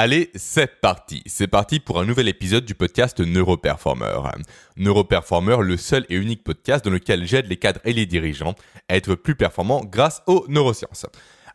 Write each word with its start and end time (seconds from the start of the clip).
Allez, 0.00 0.30
c'est 0.36 0.80
parti. 0.80 1.24
C'est 1.26 1.48
parti 1.48 1.80
pour 1.80 1.98
un 1.98 2.04
nouvel 2.04 2.28
épisode 2.28 2.64
du 2.64 2.76
podcast 2.76 3.18
Neuroperformer. 3.18 4.20
Neuroperformer, 4.76 5.56
le 5.60 5.76
seul 5.76 6.06
et 6.08 6.14
unique 6.14 6.44
podcast 6.44 6.84
dans 6.84 6.92
lequel 6.92 7.26
j'aide 7.26 7.48
les 7.48 7.56
cadres 7.56 7.80
et 7.84 7.92
les 7.92 8.06
dirigeants 8.06 8.54
à 8.88 8.94
être 8.94 9.16
plus 9.16 9.34
performants 9.34 9.82
grâce 9.84 10.22
aux 10.28 10.44
neurosciences. 10.46 11.06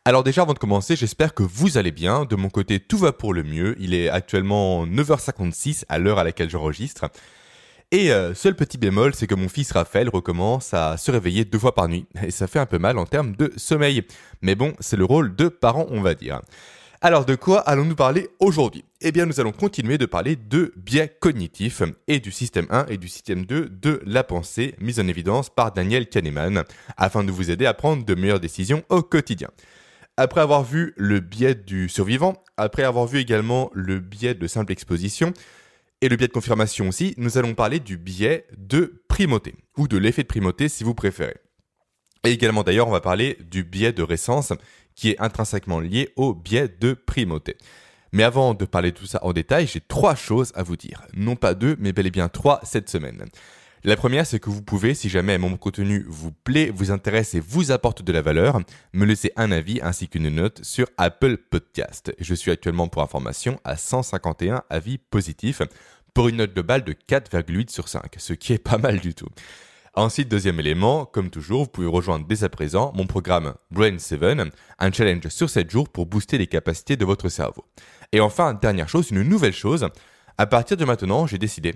Alors 0.03 0.25
déjà, 0.25 0.41
avant 0.41 0.51
de 0.51 0.59
commencer, 0.59 0.97
j'espère 0.97 1.33
que 1.33 1.43
vous 1.43 1.77
allez 1.77 1.93
bien. 1.93 2.25
De 2.25 2.35
mon 2.35 2.49
côté, 2.49 2.81
tout 2.81 2.97
va 2.97 3.13
pour 3.13 3.33
le 3.33 3.43
mieux. 3.43 3.77
Il 3.79 3.93
est 3.93 4.09
actuellement 4.09 4.85
9h56 4.85 5.85
à 5.87 5.97
l'heure 5.97 6.19
à 6.19 6.25
laquelle 6.25 6.49
j'enregistre. 6.49 7.05
Et 7.91 8.11
euh, 8.11 8.33
seul 8.33 8.57
petit 8.57 8.77
bémol, 8.77 9.15
c'est 9.15 9.25
que 9.25 9.35
mon 9.35 9.47
fils 9.47 9.71
Raphaël 9.71 10.09
recommence 10.09 10.73
à 10.73 10.97
se 10.97 11.11
réveiller 11.11 11.45
deux 11.45 11.59
fois 11.59 11.73
par 11.73 11.87
nuit. 11.87 12.07
Et 12.21 12.31
ça 12.31 12.47
fait 12.47 12.59
un 12.59 12.65
peu 12.65 12.77
mal 12.77 12.97
en 12.97 13.05
termes 13.05 13.37
de 13.37 13.53
sommeil. 13.55 14.03
Mais 14.41 14.55
bon, 14.55 14.73
c'est 14.81 14.97
le 14.97 15.05
rôle 15.05 15.33
de 15.33 15.47
parent, 15.47 15.85
on 15.91 16.01
va 16.01 16.13
dire. 16.13 16.41
Alors 17.05 17.25
de 17.25 17.35
quoi 17.35 17.59
allons-nous 17.59 17.97
parler 17.97 18.29
aujourd'hui? 18.39 18.85
Eh 19.01 19.11
bien 19.11 19.25
nous 19.25 19.41
allons 19.41 19.51
continuer 19.51 19.97
de 19.97 20.05
parler 20.05 20.37
de 20.37 20.73
biais 20.77 21.13
cognitifs 21.19 21.83
et 22.07 22.21
du 22.21 22.31
système 22.31 22.65
1 22.69 22.85
et 22.85 22.95
du 22.95 23.09
système 23.09 23.45
2 23.45 23.67
de 23.67 24.01
la 24.05 24.23
pensée 24.23 24.73
mis 24.79 25.01
en 25.01 25.07
évidence 25.09 25.49
par 25.49 25.73
Daniel 25.73 26.07
Kahneman 26.07 26.63
afin 26.95 27.25
de 27.25 27.31
vous 27.33 27.51
aider 27.51 27.65
à 27.65 27.73
prendre 27.73 28.05
de 28.05 28.15
meilleures 28.15 28.39
décisions 28.39 28.85
au 28.87 29.01
quotidien. 29.01 29.49
Après 30.15 30.39
avoir 30.39 30.63
vu 30.63 30.93
le 30.95 31.19
biais 31.19 31.55
du 31.55 31.89
survivant, 31.89 32.41
après 32.55 32.83
avoir 32.83 33.05
vu 33.05 33.19
également 33.19 33.69
le 33.73 33.99
biais 33.99 34.33
de 34.33 34.47
simple 34.47 34.71
exposition 34.71 35.33
et 35.99 36.07
le 36.07 36.15
biais 36.15 36.29
de 36.29 36.31
confirmation 36.31 36.87
aussi, 36.87 37.15
nous 37.17 37.37
allons 37.37 37.53
parler 37.53 37.81
du 37.81 37.97
biais 37.97 38.47
de 38.57 39.03
primauté 39.09 39.55
ou 39.77 39.89
de 39.89 39.97
l'effet 39.97 40.23
de 40.23 40.27
primauté 40.27 40.69
si 40.69 40.85
vous 40.85 40.95
préférez. 40.95 41.35
Et 42.25 42.31
également 42.31 42.63
d'ailleurs, 42.63 42.87
on 42.87 42.91
va 42.91 43.01
parler 43.01 43.37
du 43.51 43.65
biais 43.65 43.91
de 43.91 44.03
récence 44.03 44.53
qui 44.95 45.11
est 45.11 45.21
intrinsèquement 45.21 45.79
lié 45.79 46.09
au 46.15 46.33
biais 46.33 46.69
de 46.79 46.93
primauté. 46.93 47.57
Mais 48.11 48.23
avant 48.23 48.53
de 48.53 48.65
parler 48.65 48.91
de 48.91 48.97
tout 48.97 49.07
ça 49.07 49.19
en 49.23 49.33
détail, 49.33 49.67
j'ai 49.67 49.81
trois 49.81 50.15
choses 50.15 50.51
à 50.55 50.63
vous 50.63 50.77
dire. 50.77 51.01
Non 51.15 51.35
pas 51.35 51.55
deux, 51.55 51.75
mais 51.79 51.93
bel 51.93 52.07
et 52.07 52.11
bien 52.11 52.29
trois 52.29 52.59
cette 52.63 52.89
semaine. 52.89 53.25
La 53.85 53.97
première, 53.97 54.25
c'est 54.25 54.39
que 54.39 54.49
vous 54.49 54.61
pouvez, 54.61 54.93
si 54.93 55.09
jamais 55.09 55.37
mon 55.37 55.57
contenu 55.57 56.05
vous 56.07 56.31
plaît, 56.31 56.71
vous 56.73 56.91
intéresse 56.91 57.33
et 57.33 57.41
vous 57.41 57.71
apporte 57.71 58.01
de 58.01 58.13
la 58.13 58.21
valeur, 58.21 58.61
me 58.93 59.03
laisser 59.03 59.33
un 59.35 59.51
avis 59.51 59.81
ainsi 59.81 60.07
qu'une 60.07 60.29
note 60.29 60.63
sur 60.63 60.87
Apple 60.97 61.35
Podcast. 61.35 62.13
Je 62.17 62.33
suis 62.33 62.49
actuellement 62.49 62.87
pour 62.87 63.01
information 63.01 63.59
à 63.65 63.75
151 63.75 64.63
avis 64.69 64.99
positifs 64.99 65.63
pour 66.13 66.29
une 66.29 66.37
note 66.37 66.53
globale 66.53 66.85
de 66.85 66.93
4,8 66.93 67.71
sur 67.71 67.89
5, 67.89 68.15
ce 68.17 68.31
qui 68.31 68.53
est 68.53 68.57
pas 68.57 68.77
mal 68.77 68.99
du 68.99 69.15
tout. 69.15 69.27
Ensuite, 69.95 70.27
deuxième 70.27 70.59
élément, 70.59 71.05
comme 71.05 71.29
toujours, 71.29 71.65
vous 71.65 71.69
pouvez 71.69 71.87
rejoindre 71.87 72.25
dès 72.25 72.43
à 72.43 72.49
présent 72.49 72.91
mon 72.95 73.05
programme 73.05 73.53
Brain 73.69 73.99
7, 73.99 74.21
un 74.79 74.91
challenge 74.91 75.27
sur 75.27 75.51
7 75.51 75.69
jours 75.69 75.87
pour 75.87 76.07
booster 76.07 76.39
les 76.39 76.47
capacités 76.47 76.97
de 76.97 77.05
votre 77.05 77.29
cerveau. 77.29 77.63
Et 78.11 78.19
enfin, 78.19 78.55
dernière 78.55 78.89
chose, 78.89 79.11
une 79.11 79.21
nouvelle 79.21 79.53
chose, 79.53 79.87
à 80.39 80.47
partir 80.47 80.77
de 80.77 80.85
maintenant, 80.85 81.27
j'ai 81.27 81.37
décidé 81.37 81.75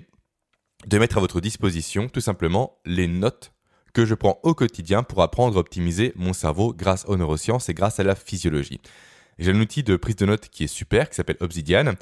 de 0.88 0.98
mettre 0.98 1.18
à 1.18 1.20
votre 1.20 1.40
disposition 1.40 2.10
tout 2.10 2.20
simplement 2.20 2.80
les 2.86 3.08
notes 3.08 3.54
que 3.94 4.04
je 4.04 4.16
prends 4.16 4.40
au 4.42 4.56
quotidien 4.56 5.04
pour 5.04 5.22
apprendre 5.22 5.56
à 5.56 5.60
optimiser 5.60 6.12
mon 6.16 6.34
cerveau 6.34 6.74
grâce 6.74 7.06
aux 7.06 7.18
neurosciences 7.18 7.70
et 7.70 7.76
grâce 7.76 8.00
à 8.00 8.04
la 8.04 8.16
physiologie. 8.16 8.82
J'ai 9.38 9.52
un 9.52 9.60
outil 9.60 9.84
de 9.84 9.96
prise 9.96 10.16
de 10.16 10.26
notes 10.26 10.50
qui 10.50 10.64
est 10.64 10.68
super, 10.68 11.08
qui 11.10 11.16
s'appelle 11.16 11.38
Obsidian, 11.40 11.94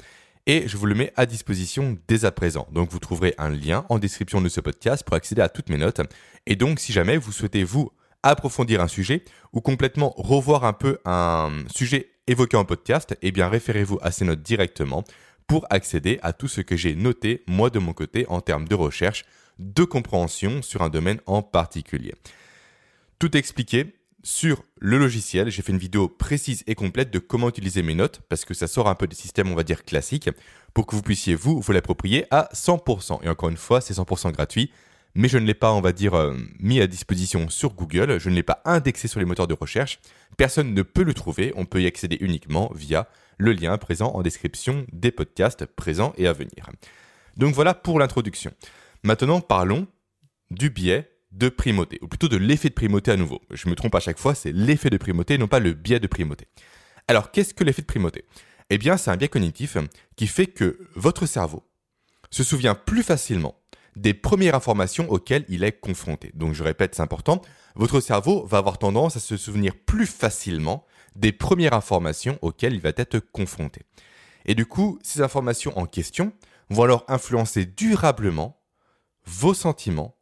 et 0.46 0.68
je 0.68 0.76
vous 0.76 0.86
le 0.86 0.94
mets 0.94 1.12
à 1.16 1.26
disposition 1.26 1.98
dès 2.08 2.24
à 2.24 2.32
présent. 2.32 2.68
Donc 2.72 2.90
vous 2.90 2.98
trouverez 2.98 3.34
un 3.38 3.50
lien 3.50 3.84
en 3.88 3.98
description 3.98 4.40
de 4.40 4.48
ce 4.48 4.60
podcast 4.60 5.04
pour 5.04 5.16
accéder 5.16 5.42
à 5.42 5.48
toutes 5.48 5.70
mes 5.70 5.76
notes. 5.76 6.00
Et 6.46 6.56
donc 6.56 6.78
si 6.78 6.92
jamais 6.92 7.16
vous 7.16 7.32
souhaitez 7.32 7.64
vous 7.64 7.90
approfondir 8.22 8.80
un 8.80 8.88
sujet 8.88 9.24
ou 9.52 9.60
complètement 9.60 10.14
revoir 10.16 10.64
un 10.64 10.72
peu 10.72 10.98
un 11.04 11.50
sujet 11.74 12.10
évoqué 12.26 12.56
en 12.56 12.64
podcast, 12.64 13.16
eh 13.22 13.32
bien 13.32 13.48
référez-vous 13.48 13.98
à 14.02 14.10
ces 14.10 14.24
notes 14.24 14.42
directement 14.42 15.04
pour 15.46 15.66
accéder 15.70 16.18
à 16.22 16.32
tout 16.32 16.48
ce 16.48 16.60
que 16.60 16.76
j'ai 16.76 16.94
noté 16.94 17.44
moi 17.46 17.70
de 17.70 17.78
mon 17.78 17.92
côté 17.92 18.26
en 18.28 18.40
termes 18.40 18.66
de 18.66 18.74
recherche, 18.74 19.24
de 19.58 19.84
compréhension 19.84 20.62
sur 20.62 20.82
un 20.82 20.88
domaine 20.88 21.20
en 21.26 21.42
particulier. 21.42 22.14
Tout 23.18 23.36
expliqué, 23.36 23.94
sur 24.26 24.64
le 24.80 24.98
logiciel. 24.98 25.50
J'ai 25.50 25.62
fait 25.62 25.70
une 25.70 25.78
vidéo 25.78 26.08
précise 26.08 26.64
et 26.66 26.74
complète 26.74 27.12
de 27.12 27.20
comment 27.20 27.48
utiliser 27.48 27.82
mes 27.82 27.94
notes, 27.94 28.20
parce 28.28 28.44
que 28.44 28.54
ça 28.54 28.66
sort 28.66 28.88
un 28.88 28.96
peu 28.96 29.06
des 29.06 29.14
systèmes, 29.14 29.52
on 29.52 29.54
va 29.54 29.62
dire, 29.62 29.84
classiques, 29.84 30.28
pour 30.74 30.86
que 30.86 30.96
vous 30.96 31.02
puissiez, 31.02 31.36
vous, 31.36 31.60
vous 31.60 31.72
l'approprier 31.72 32.26
à 32.32 32.48
100%. 32.52 33.20
Et 33.22 33.28
encore 33.28 33.50
une 33.50 33.56
fois, 33.56 33.80
c'est 33.80 33.94
100% 33.94 34.32
gratuit, 34.32 34.72
mais 35.14 35.28
je 35.28 35.38
ne 35.38 35.46
l'ai 35.46 35.54
pas, 35.54 35.72
on 35.72 35.80
va 35.80 35.92
dire, 35.92 36.14
euh, 36.14 36.36
mis 36.58 36.80
à 36.80 36.88
disposition 36.88 37.48
sur 37.48 37.74
Google, 37.74 38.18
je 38.18 38.28
ne 38.28 38.34
l'ai 38.34 38.42
pas 38.42 38.62
indexé 38.64 39.06
sur 39.06 39.20
les 39.20 39.26
moteurs 39.26 39.46
de 39.46 39.54
recherche. 39.54 40.00
Personne 40.36 40.74
ne 40.74 40.82
peut 40.82 41.04
le 41.04 41.14
trouver, 41.14 41.52
on 41.54 41.64
peut 41.64 41.80
y 41.80 41.86
accéder 41.86 42.18
uniquement 42.20 42.72
via 42.74 43.08
le 43.38 43.52
lien 43.52 43.78
présent 43.78 44.08
en 44.12 44.22
description 44.22 44.86
des 44.92 45.12
podcasts 45.12 45.66
présents 45.66 46.12
et 46.18 46.26
à 46.26 46.32
venir. 46.32 46.68
Donc 47.36 47.54
voilà 47.54 47.74
pour 47.74 48.00
l'introduction. 48.00 48.50
Maintenant, 49.04 49.40
parlons 49.40 49.86
du 50.50 50.68
biais 50.68 51.15
de 51.36 51.48
primauté, 51.48 51.98
ou 52.02 52.08
plutôt 52.08 52.28
de 52.28 52.36
l'effet 52.36 52.68
de 52.68 52.74
primauté 52.74 53.10
à 53.10 53.16
nouveau. 53.16 53.42
Je 53.50 53.68
me 53.68 53.74
trompe 53.74 53.94
à 53.94 54.00
chaque 54.00 54.18
fois, 54.18 54.34
c'est 54.34 54.52
l'effet 54.52 54.90
de 54.90 54.96
primauté, 54.96 55.38
non 55.38 55.48
pas 55.48 55.60
le 55.60 55.72
biais 55.74 56.00
de 56.00 56.06
primauté. 56.06 56.46
Alors, 57.08 57.30
qu'est-ce 57.30 57.54
que 57.54 57.62
l'effet 57.62 57.82
de 57.82 57.86
primauté? 57.86 58.24
Eh 58.70 58.78
bien, 58.78 58.96
c'est 58.96 59.10
un 59.10 59.16
biais 59.16 59.28
cognitif 59.28 59.76
qui 60.16 60.26
fait 60.26 60.46
que 60.46 60.78
votre 60.94 61.26
cerveau 61.26 61.62
se 62.30 62.42
souvient 62.42 62.74
plus 62.74 63.02
facilement 63.02 63.54
des 63.94 64.12
premières 64.14 64.54
informations 64.54 65.10
auxquelles 65.10 65.44
il 65.48 65.62
est 65.62 65.78
confronté. 65.78 66.32
Donc, 66.34 66.54
je 66.54 66.64
répète, 66.64 66.94
c'est 66.94 67.02
important, 67.02 67.40
votre 67.74 68.00
cerveau 68.00 68.44
va 68.46 68.58
avoir 68.58 68.78
tendance 68.78 69.16
à 69.16 69.20
se 69.20 69.36
souvenir 69.36 69.74
plus 69.74 70.06
facilement 70.06 70.84
des 71.14 71.32
premières 71.32 71.74
informations 71.74 72.38
auxquelles 72.42 72.74
il 72.74 72.80
va 72.80 72.92
être 72.96 73.20
confronté. 73.20 73.82
Et 74.44 74.54
du 74.54 74.66
coup, 74.66 74.98
ces 75.02 75.22
informations 75.22 75.78
en 75.78 75.86
question 75.86 76.32
vont 76.70 76.84
alors 76.84 77.04
influencer 77.08 77.64
durablement 77.66 78.60
vos 79.24 79.54
sentiments, 79.54 80.15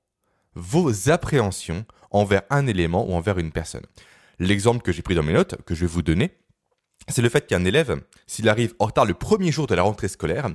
vos 0.54 1.10
appréhensions 1.10 1.84
envers 2.10 2.42
un 2.50 2.66
élément 2.66 3.08
ou 3.08 3.14
envers 3.14 3.38
une 3.38 3.52
personne. 3.52 3.84
L'exemple 4.38 4.82
que 4.82 4.92
j'ai 4.92 5.02
pris 5.02 5.14
dans 5.14 5.22
mes 5.22 5.32
notes, 5.32 5.56
que 5.64 5.74
je 5.74 5.82
vais 5.82 5.92
vous 5.92 6.02
donner, 6.02 6.36
c'est 7.08 7.22
le 7.22 7.28
fait 7.28 7.46
qu'un 7.46 7.64
élève, 7.64 8.00
s'il 8.26 8.48
arrive 8.48 8.74
en 8.78 8.86
retard 8.86 9.04
le 9.04 9.14
premier 9.14 9.52
jour 9.52 9.66
de 9.66 9.74
la 9.74 9.82
rentrée 9.82 10.08
scolaire, 10.08 10.48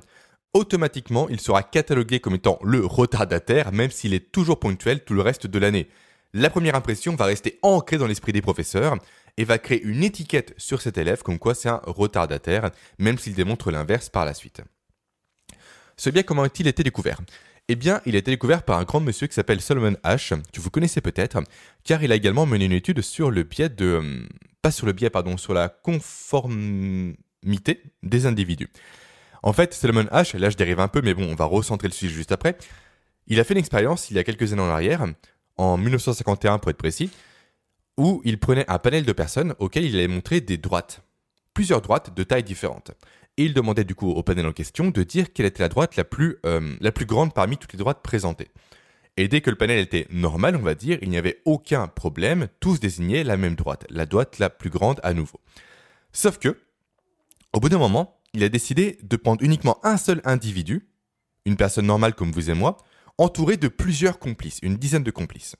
automatiquement 0.53 1.29
il 1.29 1.39
sera 1.39 1.63
catalogué 1.63 2.19
comme 2.19 2.35
étant 2.35 2.59
le 2.63 2.85
retardataire, 2.85 3.71
même 3.71 3.91
s'il 3.91 4.13
est 4.13 4.31
toujours 4.31 4.59
ponctuel 4.59 5.03
tout 5.03 5.13
le 5.13 5.21
reste 5.21 5.47
de 5.47 5.59
l'année. 5.59 5.89
La 6.33 6.49
première 6.49 6.75
impression 6.75 7.15
va 7.15 7.25
rester 7.25 7.59
ancrée 7.61 7.97
dans 7.97 8.07
l'esprit 8.07 8.33
des 8.33 8.41
professeurs 8.41 8.97
et 9.37 9.43
va 9.43 9.57
créer 9.57 9.81
une 9.83 10.03
étiquette 10.03 10.53
sur 10.57 10.81
cet 10.81 10.97
élève 10.97 11.23
comme 11.23 11.39
quoi 11.39 11.55
c'est 11.55 11.69
un 11.69 11.81
retardataire, 11.85 12.71
même 12.97 13.17
s'il 13.17 13.33
démontre 13.33 13.71
l'inverse 13.71 14.09
par 14.09 14.25
la 14.25 14.33
suite. 14.33 14.61
Ce 15.97 16.09
biais, 16.09 16.23
comment 16.23 16.43
a-t-il 16.43 16.67
été 16.67 16.83
découvert? 16.83 17.19
Eh 17.71 17.75
bien, 17.75 18.01
il 18.07 18.15
a 18.15 18.17
été 18.17 18.31
découvert 18.31 18.63
par 18.63 18.79
un 18.79 18.83
grand 18.83 18.99
monsieur 18.99 19.27
qui 19.27 19.35
s'appelle 19.35 19.61
Solomon 19.61 19.95
Ash, 20.01 20.33
que 20.51 20.59
vous 20.59 20.71
connaissez 20.71 21.01
peut-être, 21.01 21.39
car 21.83 22.01
il 22.01 22.11
a 22.11 22.15
également 22.15 22.47
mené 22.47 22.65
une 22.65 22.71
étude 22.71 23.01
sur 23.01 23.29
le 23.29 23.43
biais 23.43 23.69
de... 23.69 23.85
Euh, 23.85 24.27
pas 24.63 24.71
sur 24.71 24.87
le 24.87 24.91
biais, 24.91 25.11
pardon, 25.11 25.37
sur 25.37 25.53
la 25.53 25.69
conformité 25.69 27.13
des 28.01 28.25
individus. 28.25 28.69
En 29.43 29.53
fait, 29.53 29.75
Solomon 29.75 30.07
Ash, 30.11 30.33
là 30.33 30.49
je 30.49 30.57
dérive 30.57 30.79
un 30.79 30.87
peu, 30.87 31.01
mais 31.03 31.13
bon, 31.13 31.31
on 31.31 31.35
va 31.35 31.45
recentrer 31.45 31.87
le 31.87 31.93
sujet 31.93 32.11
juste 32.11 32.31
après, 32.31 32.57
il 33.27 33.39
a 33.39 33.43
fait 33.43 33.53
une 33.53 33.59
expérience 33.59 34.09
il 34.09 34.15
y 34.17 34.19
a 34.19 34.23
quelques 34.23 34.51
années 34.51 34.63
en 34.63 34.69
arrière, 34.69 35.05
en 35.57 35.77
1951 35.77 36.57
pour 36.57 36.71
être 36.71 36.77
précis, 36.77 37.11
où 37.97 38.19
il 38.25 38.39
prenait 38.39 38.65
un 38.67 38.79
panel 38.79 39.05
de 39.05 39.13
personnes 39.13 39.53
auxquelles 39.59 39.85
il 39.85 39.95
allait 39.95 40.07
montrer 40.07 40.41
des 40.41 40.57
droites, 40.57 41.03
plusieurs 41.53 41.81
droites 41.81 42.15
de 42.15 42.23
tailles 42.23 42.43
différentes. 42.43 42.93
Et 43.39 43.45
il 43.45 43.53
demandait 43.53 43.85
du 43.85 43.95
coup 43.95 44.09
au 44.09 44.21
panel 44.21 44.45
en 44.47 44.51
question 44.51 44.89
de 44.89 45.01
dire 45.01 45.31
quelle 45.31 45.45
était 45.45 45.63
la 45.63 45.69
droite 45.69 45.95
la 45.95 46.03
plus, 46.03 46.39
euh, 46.45 46.75
la 46.81 46.91
plus 46.91 47.05
grande 47.05 47.33
parmi 47.33 47.55
toutes 47.55 47.71
les 47.71 47.79
droites 47.79 48.01
présentées. 48.03 48.49
Et 49.15 49.29
dès 49.29 49.39
que 49.39 49.49
le 49.49 49.55
panel 49.55 49.79
était 49.79 50.07
normal, 50.09 50.57
on 50.57 50.61
va 50.61 50.75
dire, 50.75 50.99
il 51.01 51.09
n'y 51.09 51.17
avait 51.17 51.41
aucun 51.45 51.87
problème, 51.87 52.49
tous 52.59 52.81
désignaient 52.81 53.23
la 53.23 53.37
même 53.37 53.55
droite, 53.55 53.85
la 53.89 54.05
droite 54.05 54.39
la 54.39 54.49
plus 54.49 54.69
grande 54.69 54.99
à 55.03 55.13
nouveau. 55.13 55.39
Sauf 56.11 56.37
que, 56.37 56.59
au 57.53 57.61
bout 57.61 57.69
d'un 57.69 57.77
moment, 57.77 58.19
il 58.33 58.43
a 58.43 58.49
décidé 58.49 58.97
de 59.03 59.15
prendre 59.15 59.41
uniquement 59.41 59.79
un 59.85 59.95
seul 59.95 60.19
individu, 60.25 60.89
une 61.45 61.55
personne 61.55 61.85
normale 61.85 62.15
comme 62.15 62.33
vous 62.33 62.49
et 62.49 62.53
moi, 62.53 62.75
entouré 63.17 63.55
de 63.55 63.69
plusieurs 63.69 64.19
complices, 64.19 64.59
une 64.63 64.75
dizaine 64.75 65.03
de 65.03 65.11
complices. 65.11 65.55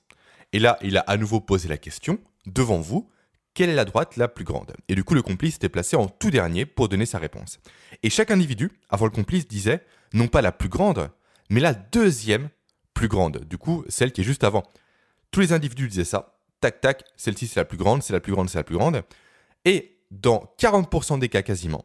Et 0.52 0.58
là, 0.58 0.78
il 0.82 0.98
a 0.98 1.00
à 1.00 1.16
nouveau 1.16 1.40
posé 1.40 1.66
la 1.66 1.78
question, 1.78 2.18
devant 2.44 2.78
vous, 2.78 3.08
quelle 3.54 3.70
est 3.70 3.74
la 3.74 3.84
droite 3.84 4.16
la 4.16 4.28
plus 4.28 4.44
grande? 4.44 4.74
Et 4.88 4.94
du 4.94 5.04
coup, 5.04 5.14
le 5.14 5.22
complice 5.22 5.56
était 5.56 5.68
placé 5.68 5.96
en 5.96 6.06
tout 6.06 6.30
dernier 6.30 6.66
pour 6.66 6.88
donner 6.88 7.06
sa 7.06 7.18
réponse. 7.18 7.58
Et 8.02 8.10
chaque 8.10 8.30
individu, 8.30 8.70
avant 8.88 9.06
le 9.06 9.10
complice, 9.10 9.48
disait 9.48 9.84
non 10.12 10.28
pas 10.28 10.42
la 10.42 10.52
plus 10.52 10.68
grande, 10.68 11.10
mais 11.48 11.60
la 11.60 11.74
deuxième 11.74 12.48
plus 12.94 13.08
grande. 13.08 13.44
Du 13.44 13.58
coup, 13.58 13.84
celle 13.88 14.12
qui 14.12 14.20
est 14.20 14.24
juste 14.24 14.44
avant. 14.44 14.62
Tous 15.30 15.40
les 15.40 15.52
individus 15.52 15.88
disaient 15.88 16.04
ça. 16.04 16.36
Tac, 16.60 16.80
tac, 16.80 17.04
celle-ci 17.16 17.46
c'est 17.46 17.60
la 17.60 17.64
plus 17.64 17.78
grande, 17.78 18.02
c'est 18.02 18.12
la 18.12 18.20
plus 18.20 18.32
grande, 18.32 18.50
c'est 18.50 18.58
la 18.58 18.64
plus 18.64 18.76
grande. 18.76 19.02
Et 19.64 19.98
dans 20.10 20.52
40% 20.58 21.18
des 21.18 21.28
cas 21.28 21.42
quasiment, 21.42 21.84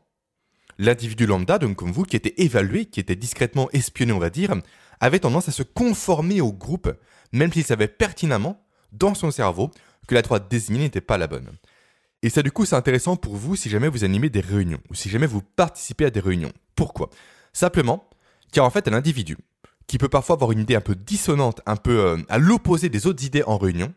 l'individu 0.78 1.26
lambda, 1.26 1.58
donc 1.58 1.78
comme 1.78 1.92
vous, 1.92 2.04
qui 2.04 2.16
était 2.16 2.42
évalué, 2.42 2.86
qui 2.86 3.00
était 3.00 3.16
discrètement 3.16 3.70
espionné, 3.72 4.12
on 4.12 4.20
va 4.20 4.30
dire, 4.30 4.54
avait 5.00 5.20
tendance 5.20 5.48
à 5.48 5.52
se 5.52 5.64
conformer 5.64 6.42
au 6.42 6.52
groupe, 6.52 6.92
même 7.32 7.54
s'il 7.54 7.64
savait 7.64 7.88
pertinemment, 7.88 8.66
dans 8.92 9.14
son 9.14 9.32
cerveau, 9.32 9.72
que 10.08 10.16
la 10.16 10.22
droite 10.22 10.48
désignée 10.50 10.80
n'était 10.80 11.02
pas 11.02 11.18
la 11.18 11.28
bonne. 11.28 11.50
Et 12.22 12.30
ça, 12.30 12.42
du 12.42 12.52
coup, 12.52 12.66
c'est 12.66 12.76
intéressant 12.76 13.16
pour 13.16 13.36
vous 13.36 13.56
si 13.56 13.70
jamais 13.70 13.88
vous 13.88 14.04
animez 14.04 14.30
des 14.30 14.40
réunions 14.40 14.80
ou 14.90 14.96
si 14.96 15.10
jamais 15.10 15.28
vous 15.28 15.42
participez 15.42 16.06
à 16.06 16.10
des 16.10 16.20
réunions. 16.20 16.52
Pourquoi? 16.76 17.10
Simplement, 17.54 18.10
car 18.52 18.66
en 18.66 18.70
fait, 18.70 18.88
un 18.88 18.94
individu 18.94 19.38
qui 19.88 19.98
peut 19.98 20.10
parfois 20.10 20.36
avoir 20.36 20.52
une 20.52 20.60
idée 20.60 20.76
un 20.76 20.82
peu 20.82 20.96
dissonante, 20.96 21.62
un 21.66 21.76
peu 21.76 22.00
euh, 22.00 22.18
à 22.30 22.38
l'opposé 22.38 22.90
des 22.90 23.06
autres 23.06 23.24
idées 23.24 23.44
en 23.44 23.58
réunion, 23.58 23.94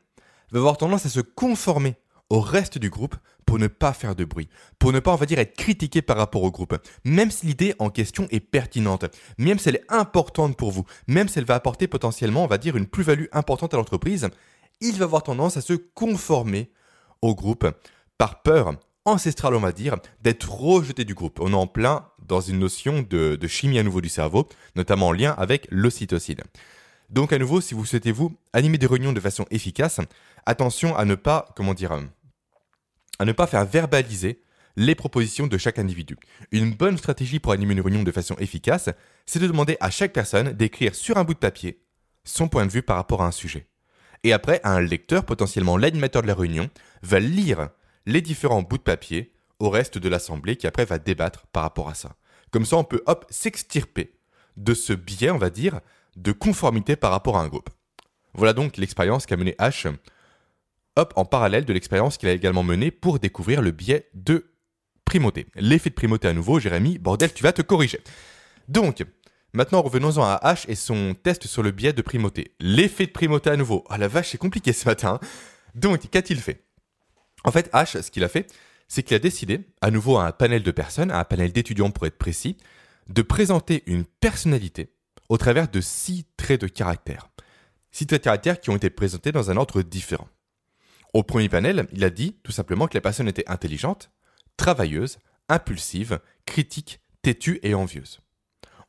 va 0.50 0.58
avoir 0.58 0.76
tendance 0.76 1.06
à 1.06 1.08
se 1.08 1.20
conformer 1.20 1.96
au 2.30 2.40
reste 2.40 2.78
du 2.78 2.90
groupe 2.90 3.16
pour 3.46 3.58
ne 3.58 3.66
pas 3.66 3.94
faire 3.94 4.14
de 4.14 4.24
bruit, 4.24 4.48
pour 4.78 4.92
ne 4.92 5.00
pas, 5.00 5.12
on 5.12 5.16
va 5.16 5.24
dire, 5.24 5.38
être 5.38 5.56
critiqué 5.56 6.02
par 6.02 6.18
rapport 6.18 6.42
au 6.42 6.50
groupe, 6.50 6.76
même 7.04 7.30
si 7.30 7.46
l'idée 7.46 7.74
en 7.78 7.88
question 7.88 8.28
est 8.30 8.40
pertinente, 8.40 9.06
même 9.38 9.58
si 9.58 9.70
elle 9.70 9.76
est 9.76 9.86
importante 9.88 10.56
pour 10.56 10.70
vous, 10.70 10.84
même 11.06 11.28
si 11.28 11.38
elle 11.38 11.46
va 11.46 11.54
apporter 11.54 11.88
potentiellement, 11.88 12.44
on 12.44 12.48
va 12.48 12.58
dire, 12.58 12.76
une 12.76 12.86
plus-value 12.86 13.24
importante 13.32 13.72
à 13.72 13.78
l'entreprise, 13.78 14.28
il 14.80 14.96
va 14.96 15.04
avoir 15.04 15.22
tendance 15.22 15.56
à 15.56 15.60
se 15.60 15.72
conformer 15.72 16.70
au 17.22 17.34
groupe 17.34 17.68
par 18.16 18.42
peur 18.42 18.74
ancestrale, 19.04 19.54
on 19.54 19.60
va 19.60 19.72
dire, 19.72 19.96
d'être 20.22 20.50
rejeté 20.50 21.04
du 21.04 21.14
groupe. 21.14 21.40
On 21.40 21.52
est 21.52 21.56
en 21.56 21.66
plein 21.66 22.06
dans 22.20 22.40
une 22.40 22.58
notion 22.58 23.02
de, 23.02 23.38
chimie 23.46 23.78
à 23.78 23.82
nouveau 23.82 24.00
du 24.00 24.08
cerveau, 24.08 24.48
notamment 24.76 25.08
en 25.08 25.12
lien 25.12 25.34
avec 25.38 25.66
l'ocytocine. 25.70 26.42
Donc 27.08 27.32
à 27.32 27.38
nouveau, 27.38 27.60
si 27.60 27.74
vous 27.74 27.86
souhaitez 27.86 28.12
vous 28.12 28.36
animer 28.52 28.76
des 28.76 28.86
réunions 28.86 29.12
de 29.12 29.20
façon 29.20 29.46
efficace, 29.50 30.00
attention 30.44 30.94
à 30.94 31.06
ne 31.06 31.14
pas, 31.14 31.48
comment 31.56 31.72
dire, 31.72 31.98
à 33.18 33.24
ne 33.24 33.32
pas 33.32 33.46
faire 33.46 33.64
verbaliser 33.64 34.42
les 34.76 34.94
propositions 34.94 35.46
de 35.46 35.58
chaque 35.58 35.78
individu. 35.78 36.16
Une 36.52 36.74
bonne 36.74 36.98
stratégie 36.98 37.40
pour 37.40 37.52
animer 37.52 37.72
une 37.72 37.80
réunion 37.80 38.02
de 38.02 38.12
façon 38.12 38.36
efficace, 38.38 38.90
c'est 39.26 39.40
de 39.40 39.46
demander 39.46 39.76
à 39.80 39.90
chaque 39.90 40.12
personne 40.12 40.52
d'écrire 40.52 40.94
sur 40.94 41.16
un 41.16 41.24
bout 41.24 41.34
de 41.34 41.38
papier 41.38 41.80
son 42.24 42.46
point 42.46 42.66
de 42.66 42.70
vue 42.70 42.82
par 42.82 42.96
rapport 42.96 43.22
à 43.22 43.26
un 43.26 43.32
sujet. 43.32 43.66
Et 44.24 44.32
après, 44.32 44.60
un 44.64 44.80
lecteur, 44.80 45.24
potentiellement 45.24 45.76
l'animateur 45.76 46.22
de 46.22 46.26
la 46.26 46.34
réunion, 46.34 46.70
va 47.02 47.20
lire 47.20 47.68
les 48.06 48.20
différents 48.20 48.62
bouts 48.62 48.78
de 48.78 48.82
papier 48.82 49.32
au 49.58 49.70
reste 49.70 49.98
de 49.98 50.08
l'assemblée 50.08 50.56
qui 50.56 50.66
après 50.66 50.84
va 50.84 50.98
débattre 50.98 51.46
par 51.48 51.62
rapport 51.62 51.88
à 51.88 51.94
ça. 51.94 52.16
Comme 52.50 52.64
ça, 52.64 52.76
on 52.76 52.84
peut 52.84 53.02
hop 53.06 53.26
s'extirper 53.28 54.14
de 54.56 54.74
ce 54.74 54.92
biais, 54.92 55.30
on 55.30 55.38
va 55.38 55.50
dire, 55.50 55.80
de 56.16 56.32
conformité 56.32 56.96
par 56.96 57.10
rapport 57.10 57.36
à 57.36 57.42
un 57.42 57.48
groupe. 57.48 57.70
Voilà 58.34 58.52
donc 58.52 58.76
l'expérience 58.76 59.26
qu'a 59.26 59.36
menée 59.36 59.56
H 59.58 59.92
hop, 60.96 61.12
en 61.16 61.24
parallèle 61.24 61.64
de 61.64 61.72
l'expérience 61.72 62.18
qu'il 62.18 62.28
a 62.28 62.32
également 62.32 62.62
menée 62.62 62.90
pour 62.90 63.18
découvrir 63.18 63.62
le 63.62 63.70
biais 63.70 64.08
de 64.14 64.50
primauté. 65.04 65.46
L'effet 65.54 65.90
de 65.90 65.94
primauté 65.94 66.28
à 66.28 66.32
nouveau, 66.32 66.58
Jérémy, 66.58 66.98
bordel, 66.98 67.32
tu 67.32 67.42
vas 67.42 67.52
te 67.52 67.62
corriger. 67.62 68.00
Donc, 68.68 69.04
maintenant 69.52 69.82
revenons-en 69.82 70.22
à 70.22 70.40
H 70.44 70.64
et 70.68 70.74
son 70.74 71.14
test 71.14 71.46
sur 71.46 71.62
le 71.62 71.70
biais 71.70 71.92
de 71.92 72.02
primauté. 72.02 72.54
L'effet 72.60 73.06
de 73.06 73.12
primauté 73.12 73.50
à 73.50 73.56
nouveau. 73.56 73.84
Ah 73.88 73.98
la 73.98 74.08
vache, 74.08 74.30
c'est 74.30 74.38
compliqué 74.38 74.72
ce 74.72 74.86
matin. 74.86 75.18
Hein. 75.22 75.26
Donc, 75.74 76.08
qu'a-t-il 76.10 76.40
fait? 76.40 76.64
En 77.44 77.52
fait, 77.52 77.70
H, 77.72 78.02
ce 78.02 78.10
qu'il 78.10 78.24
a 78.24 78.28
fait, 78.28 78.52
c'est 78.88 79.02
qu'il 79.02 79.14
a 79.14 79.20
décidé, 79.20 79.60
à 79.80 79.90
nouveau 79.90 80.16
à 80.16 80.26
un 80.26 80.32
panel 80.32 80.62
de 80.62 80.70
personnes, 80.70 81.10
à 81.10 81.20
un 81.20 81.24
panel 81.24 81.52
d'étudiants 81.52 81.90
pour 81.90 82.06
être 82.06 82.18
précis, 82.18 82.56
de 83.08 83.22
présenter 83.22 83.82
une 83.86 84.04
personnalité 84.04 84.92
au 85.28 85.36
travers 85.36 85.68
de 85.68 85.80
six 85.80 86.26
traits 86.36 86.60
de 86.60 86.66
caractère. 86.66 87.28
Six 87.90 88.06
traits 88.06 88.22
de 88.22 88.24
caractère 88.24 88.60
qui 88.60 88.70
ont 88.70 88.76
été 88.76 88.90
présentés 88.90 89.32
dans 89.32 89.50
un 89.50 89.56
ordre 89.56 89.82
différent. 89.82 90.28
Au 91.14 91.22
premier 91.22 91.48
panel, 91.48 91.86
il 91.92 92.04
a 92.04 92.10
dit 92.10 92.36
tout 92.42 92.52
simplement 92.52 92.86
que 92.86 92.94
la 92.94 93.00
personne 93.00 93.28
était 93.28 93.48
intelligente, 93.48 94.10
travailleuse, 94.56 95.18
impulsive, 95.48 96.20
critique, 96.44 97.00
têtue 97.22 97.60
et 97.62 97.74
envieuse. 97.74 98.20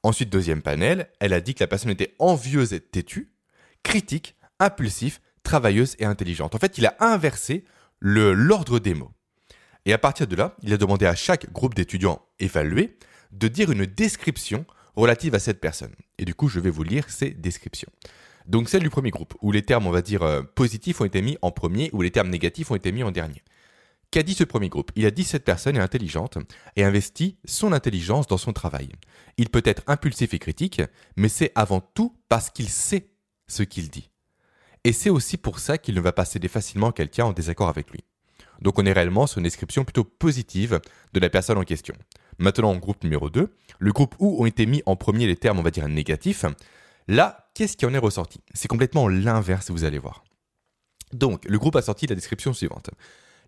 Ensuite, 0.04 0.30
deuxième 0.30 0.62
panel, 0.62 1.10
elle 1.20 1.34
a 1.34 1.42
dit 1.42 1.54
que 1.56 1.64
la 1.64 1.68
personne 1.68 1.92
était 1.92 2.16
envieuse 2.20 2.74
et 2.74 2.80
têtue, 2.80 3.32
critique, 3.84 4.36
impulsif, 4.60 5.22
travailleuse 5.44 5.96
et 6.00 6.06
intelligente. 6.06 6.56
En 6.56 6.60
fait, 6.60 6.78
il 6.78 6.86
a 6.86 6.96
inversé 7.00 7.66
l'ordre 8.00 8.80
des 8.80 8.94
mots. 8.94 9.12
Et 9.86 9.94
à 9.94 9.98
partir 9.98 10.28
de 10.28 10.36
là, 10.36 10.56
il 10.62 10.74
a 10.74 10.78
demandé 10.78 11.06
à 11.06 11.16
chaque 11.16 11.52
groupe 11.52 11.74
d'étudiants 11.74 12.22
évalués 12.40 12.98
de 13.32 13.48
dire 13.48 13.72
une 13.72 13.86
description 13.86 14.66
relative 14.96 15.36
à 15.36 15.40
cette 15.40 15.60
personne. 15.60 15.94
Et 16.18 16.26
du 16.26 16.34
coup, 16.34 16.48
je 16.48 16.60
vais 16.60 16.70
vous 16.70 16.84
lire 16.84 17.10
ces 17.10 17.32
descriptions. 17.32 17.90
Donc 18.48 18.70
celle 18.70 18.82
du 18.82 18.90
premier 18.90 19.12
groupe, 19.12 19.36
où 19.42 19.52
les 19.52 19.64
termes, 19.64 19.86
on 19.86 19.92
va 19.92 20.02
dire, 20.02 20.24
euh, 20.24 20.42
positifs 20.42 21.02
ont 21.02 21.06
été 21.06 21.22
mis 21.22 21.38
en 21.42 21.52
premier, 21.52 21.90
où 21.94 22.02
les 22.02 22.12
termes 22.12 22.30
négatifs 22.30 22.72
ont 22.72 22.76
été 22.76 22.92
mis 22.92 23.04
en 23.04 23.12
dernier. 23.12 23.44
Qu'a 24.12 24.24
dit 24.24 24.34
ce 24.34 24.44
premier 24.44 24.70
groupe 24.70 24.92
Il 24.96 25.06
a 25.06 25.12
dit 25.12 25.24
cette 25.24 25.46
personne 25.46 25.76
est 25.76 25.82
intelligente 25.82 26.38
et 26.76 26.84
investit 26.84 27.38
son 27.46 27.74
intelligence 27.74 28.26
dans 28.26 28.38
son 28.38 28.54
travail. 28.54 28.90
Il 29.38 29.50
peut 29.50 29.62
être 29.66 29.84
impulsif 29.86 30.34
et 30.34 30.40
critique, 30.40 30.82
mais 31.16 31.30
c'est 31.30 31.52
avant 31.54 31.80
tout 31.80 32.16
parce 32.28 32.50
qu'il 32.50 32.70
sait 32.70 33.12
ce 33.48 33.62
qu'il 33.62 33.90
dit. 33.90 34.10
Et 34.84 34.94
c'est 34.94 35.12
aussi 35.12 35.38
pour 35.38 35.60
ça 35.60 35.78
qu'il 35.78 35.96
ne 35.96 36.02
va 36.02 36.12
pas 36.12 36.26
céder 36.26 36.48
facilement 36.48 36.92
quelqu'un 36.92 37.26
en 37.26 37.34
désaccord 37.34 37.70
avec 37.70 37.92
lui. 37.92 38.04
Donc 38.62 38.80
on 38.80 38.86
est 38.86 38.94
réellement 38.94 39.28
sur 39.28 39.38
une 39.38 39.44
description 39.44 39.84
plutôt 39.84 40.04
positive 40.04 40.82
de 41.14 41.20
la 41.20 41.30
personne 41.30 41.58
en 41.58 41.64
question. 41.64 41.96
Maintenant, 42.40 42.76
groupe 42.78 43.04
numéro 43.04 43.30
2, 43.30 43.54
le 43.80 43.92
groupe 43.92 44.16
où 44.20 44.42
ont 44.42 44.46
été 44.46 44.66
mis 44.66 44.82
en 44.86 44.96
premier 44.96 45.28
les 45.28 45.36
termes, 45.36 45.60
on 45.60 45.64
va 45.64 45.72
dire, 45.72 45.88
négatifs, 45.88 46.46
Là, 47.08 47.50
qu'est-ce 47.56 47.76
qui 47.76 47.88
en 47.88 47.94
est 47.96 48.00
ressorti? 48.00 48.40
C'est 48.54 48.68
complètement 48.68 49.08
l'inverse, 49.08 49.72
vous 49.72 49.84
allez 49.84 49.98
voir. 49.98 50.24
Donc, 51.12 51.44
le 51.46 51.58
groupe 51.58 51.76
a 51.76 51.82
sorti 51.82 52.06
la 52.06 52.14
description 52.14 52.54
suivante. 52.54 52.92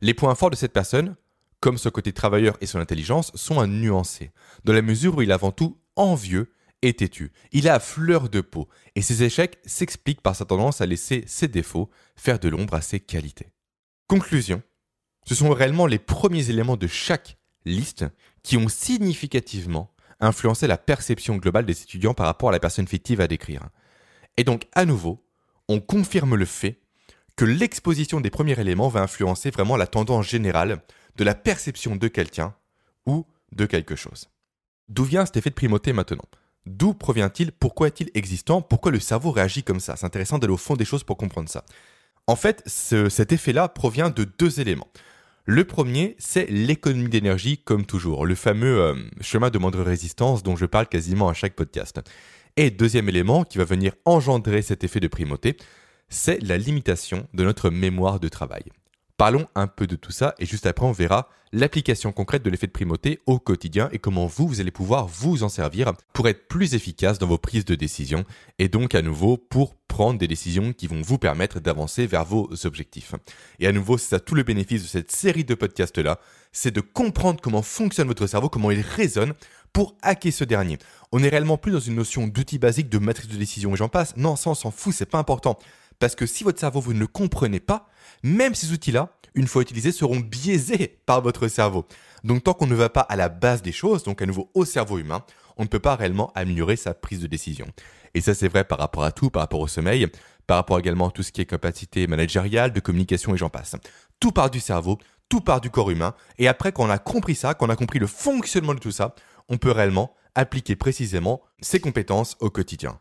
Les 0.02 0.14
points 0.16 0.36
forts 0.36 0.50
de 0.50 0.56
cette 0.56 0.74
personne, 0.74 1.16
comme 1.60 1.78
ce 1.78 1.90
côté 1.90 2.12
travailleur 2.12 2.58
et 2.60 2.66
son 2.66 2.80
intelligence, 2.80 3.32
sont 3.36 3.60
à 3.60 3.68
nuancer, 3.68 4.32
dans 4.64 4.74
la 4.74 4.82
mesure 4.82 5.16
où 5.16 5.22
il 5.22 5.30
est 5.30 5.34
avant 5.34 5.52
tout 5.52 5.78
envieux 5.96 6.52
et 6.82 6.94
têtu. 6.94 7.32
Il 7.52 7.70
a 7.70 7.80
fleur 7.80 8.28
de 8.30 8.42
peau, 8.42 8.68
et 8.96 9.04
ses 9.04 9.24
échecs 9.24 9.60
s'expliquent 9.64 10.22
par 10.22 10.36
sa 10.36 10.46
tendance 10.46 10.82
à 10.82 10.88
laisser 10.88 11.24
ses 11.28 11.48
défauts 11.48 11.92
faire 12.16 12.40
de 12.40 12.50
l'ombre 12.50 12.74
à 12.74 12.82
ses 12.82 13.00
qualités. 13.00 13.52
Conclusion. 14.08 14.64
Ce 15.28 15.36
sont 15.36 15.52
réellement 15.52 15.86
les 15.86 16.00
premiers 16.00 16.50
éléments 16.50 16.78
de 16.78 16.88
chaque 16.88 17.38
liste 17.66 18.06
qui 18.42 18.58
ont 18.58 18.70
significativement 18.70 19.94
influencer 20.20 20.66
la 20.66 20.80
perception 20.80 21.38
globale 21.38 21.66
des 21.66 21.84
étudiants 21.84 22.16
par 22.16 22.26
rapport 22.26 22.50
à 22.50 22.52
la 22.52 22.60
personne 22.60 22.88
fictive 22.88 23.22
à 23.22 23.28
décrire. 23.28 23.70
Et 24.38 24.44
donc, 24.44 24.68
à 24.74 24.86
nouveau, 24.86 25.24
on 25.68 25.80
confirme 25.80 26.36
le 26.36 26.46
fait 26.46 26.81
que 27.36 27.46
l'exposition 27.46 28.22
des 28.22 28.30
premiers 28.30 28.60
éléments 28.60 28.90
va 28.90 29.02
influencer 29.02 29.50
vraiment 29.50 29.78
la 29.78 29.88
tendance 29.88 30.28
générale 30.28 30.82
de 31.16 31.24
la 31.24 31.36
perception 31.36 31.96
de 31.96 32.08
quelqu'un 32.08 32.54
ou 33.06 33.26
de 33.52 33.66
quelque 33.66 33.96
chose. 33.96 34.30
D'où 34.90 35.04
vient 35.04 35.26
cet 35.26 35.38
effet 35.38 35.50
de 35.50 35.56
primauté 35.56 35.94
maintenant? 35.94 36.26
D'où 36.66 36.94
provient-il? 36.94 37.52
Pourquoi 37.52 37.88
est-il 37.88 38.12
existant? 38.14 38.62
Pourquoi 38.62 38.92
le 38.92 39.00
cerveau 39.00 39.32
réagit 39.32 39.64
comme 39.64 39.80
ça? 39.80 39.96
C'est 39.96 40.06
intéressant 40.06 40.38
d'aller 40.38 40.54
au 40.54 40.58
fond 40.58 40.76
des 40.76 40.86
choses 40.86 41.04
pour 41.04 41.18
comprendre 41.18 41.50
ça. 41.50 41.64
En 42.28 42.36
fait, 42.36 42.62
cet 42.68 43.32
effet-là 43.32 43.68
provient 43.68 44.10
de 44.10 44.24
deux 44.24 44.60
éléments. 44.60 44.88
Le 45.46 45.66
premier, 45.66 46.16
c'est 46.20 46.46
l'économie 46.50 47.10
d'énergie, 47.10 47.58
comme 47.58 47.86
toujours, 47.86 48.28
le 48.28 48.36
fameux 48.36 48.80
euh, 48.80 48.96
chemin 49.22 49.50
de 49.50 49.58
moindre 49.58 49.82
résistance 49.82 50.44
dont 50.44 50.56
je 50.56 50.68
parle 50.68 50.88
quasiment 50.88 51.30
à 51.30 51.34
chaque 51.34 51.56
podcast. 51.56 52.00
Et 52.58 52.70
deuxième 52.70 53.10
élément 53.10 53.44
qui 53.44 53.58
va 53.58 53.64
venir 53.64 53.94
engendrer 54.06 54.62
cet 54.62 54.84
effet 54.84 55.00
de 55.00 55.08
primauté, 55.08 55.58
c'est 56.12 56.44
la 56.44 56.58
limitation 56.58 57.26
de 57.34 57.44
notre 57.44 57.72
mémoire 57.72 58.20
de 58.20 58.28
travail. 58.28 58.64
Parlons 59.18 59.48
un 59.56 59.68
peu 59.68 59.88
de 59.88 59.96
tout 59.96 60.12
ça 60.12 60.36
et 60.40 60.46
juste 60.46 60.66
après 60.66 60.86
on 60.86 60.92
verra 60.92 61.30
l'application 61.54 62.12
concrète 62.12 62.44
de 62.44 62.50
l'effet 62.50 62.68
de 62.68 62.72
primauté 62.72 63.20
au 63.26 63.40
quotidien 63.40 63.88
et 63.92 64.00
comment 64.00 64.26
vous, 64.26 64.48
vous 64.48 64.62
allez 64.62 64.72
pouvoir 64.72 65.08
vous 65.08 65.44
en 65.44 65.50
servir 65.50 65.94
pour 66.14 66.28
être 66.28 66.48
plus 66.48 66.74
efficace 66.74 67.18
dans 67.18 67.28
vos 67.28 67.38
prises 67.38 67.66
de 67.66 67.76
décision 67.76 68.26
et 68.60 68.68
donc 68.68 68.94
à 68.96 69.02
nouveau 69.02 69.38
pour 69.38 69.76
prendre 69.88 70.18
des 70.18 70.28
décisions 70.28 70.74
qui 70.74 70.88
vont 70.88 71.02
vous 71.02 71.18
permettre 71.18 71.60
d'avancer 71.60 72.08
vers 72.08 72.26
vos 72.26 72.50
objectifs. 72.66 73.14
Et 73.60 73.68
à 73.68 73.72
nouveau, 73.72 73.98
c'est 73.98 74.10
ça 74.10 74.20
tout 74.20 74.36
le 74.36 74.44
bénéfice 74.44 74.84
de 74.84 74.88
cette 74.88 75.12
série 75.12 75.44
de 75.44 75.54
podcasts-là, 75.54 76.20
c'est 76.52 76.74
de 76.74 76.82
comprendre 76.82 77.42
comment 77.42 77.62
fonctionne 77.62 78.08
votre 78.08 78.28
cerveau, 78.28 78.50
comment 78.50 78.72
il 78.72 78.82
résonne 78.82 79.34
pour 79.74 79.96
hacker 80.02 80.34
ce 80.34 80.44
dernier. 80.44 80.78
On 81.12 81.20
n'est 81.20 81.30
réellement 81.30 81.58
plus 81.58 81.72
dans 81.72 81.80
une 81.80 81.96
notion 81.96 82.28
d'outil 82.28 82.58
basique 82.58 82.90
de 82.90 82.98
matrice 82.98 83.28
de 83.28 83.38
décision 83.38 83.74
et 83.74 83.78
j'en 83.78 83.90
passe. 83.90 84.16
Non, 84.18 84.36
ça 84.36 84.50
on 84.50 84.56
s'en 84.56 84.72
fout, 84.72 84.94
c'est 84.94 85.06
pas 85.06 85.20
important. 85.20 85.58
Parce 86.02 86.16
que 86.16 86.26
si 86.26 86.44
votre 86.44 86.60
cerveau, 86.60 86.82
vous 86.82 86.96
ne 86.96 87.00
le 87.00 87.06
comprenez 87.06 87.60
pas, 87.60 87.88
même 88.24 88.56
ces 88.56 88.72
outils-là, 88.72 89.14
une 89.36 89.48
fois 89.48 89.62
utilisés, 89.62 89.92
seront 89.92 90.20
biaisés 90.20 91.00
par 91.06 91.22
votre 91.22 91.48
cerveau. 91.48 91.86
Donc 92.24 92.44
tant 92.44 92.54
qu'on 92.54 92.66
ne 92.66 92.74
va 92.74 92.90
pas 92.90 93.02
à 93.02 93.16
la 93.16 93.30
base 93.30 93.62
des 93.62 93.72
choses, 93.72 94.02
donc 94.02 94.20
à 94.20 94.26
nouveau 94.26 94.50
au 94.56 94.66
cerveau 94.66 94.98
humain, 94.98 95.24
on 95.58 95.64
ne 95.64 95.68
peut 95.68 95.80
pas 95.80 95.96
réellement 95.96 96.32
améliorer 96.34 96.76
sa 96.76 96.96
prise 96.96 97.22
de 97.22 97.28
décision. 97.28 97.68
Et 98.16 98.22
ça 98.22 98.34
c'est 98.34 98.48
vrai 98.48 98.64
par 98.64 98.80
rapport 98.80 99.04
à 99.04 99.12
tout, 99.12 99.30
par 99.30 99.44
rapport 99.44 99.60
au 99.60 99.68
sommeil, 99.68 100.08
par 100.48 100.58
rapport 100.58 100.80
également 100.80 101.10
à 101.10 101.12
tout 101.12 101.22
ce 101.22 101.32
qui 101.32 101.40
est 101.40 101.46
capacité 101.46 102.08
managériale, 102.08 102.74
de 102.74 102.80
communication 102.80 103.36
et 103.36 103.38
j'en 103.38 103.50
passe. 103.50 103.76
Tout 104.20 104.32
part 104.32 104.50
du 104.50 104.60
cerveau, 104.60 104.98
tout 105.30 105.42
part 105.42 105.62
du 105.62 105.70
corps 105.70 105.92
humain, 105.92 106.16
et 106.40 106.48
après 106.48 106.72
qu'on 106.72 106.90
a 106.90 106.98
compris 106.98 107.36
ça, 107.36 107.54
qu'on 107.54 107.70
a 107.70 107.76
compris 107.76 108.00
le 108.00 108.08
fonctionnement 108.08 108.74
de 108.74 108.80
tout 108.80 108.92
ça, 108.92 109.14
on 109.50 109.58
peut 109.58 109.72
réellement 109.72 110.16
appliquer 110.34 110.76
précisément 110.76 111.44
ces 111.62 111.80
compétences 111.80 112.38
au 112.40 112.50
quotidien. 112.50 113.00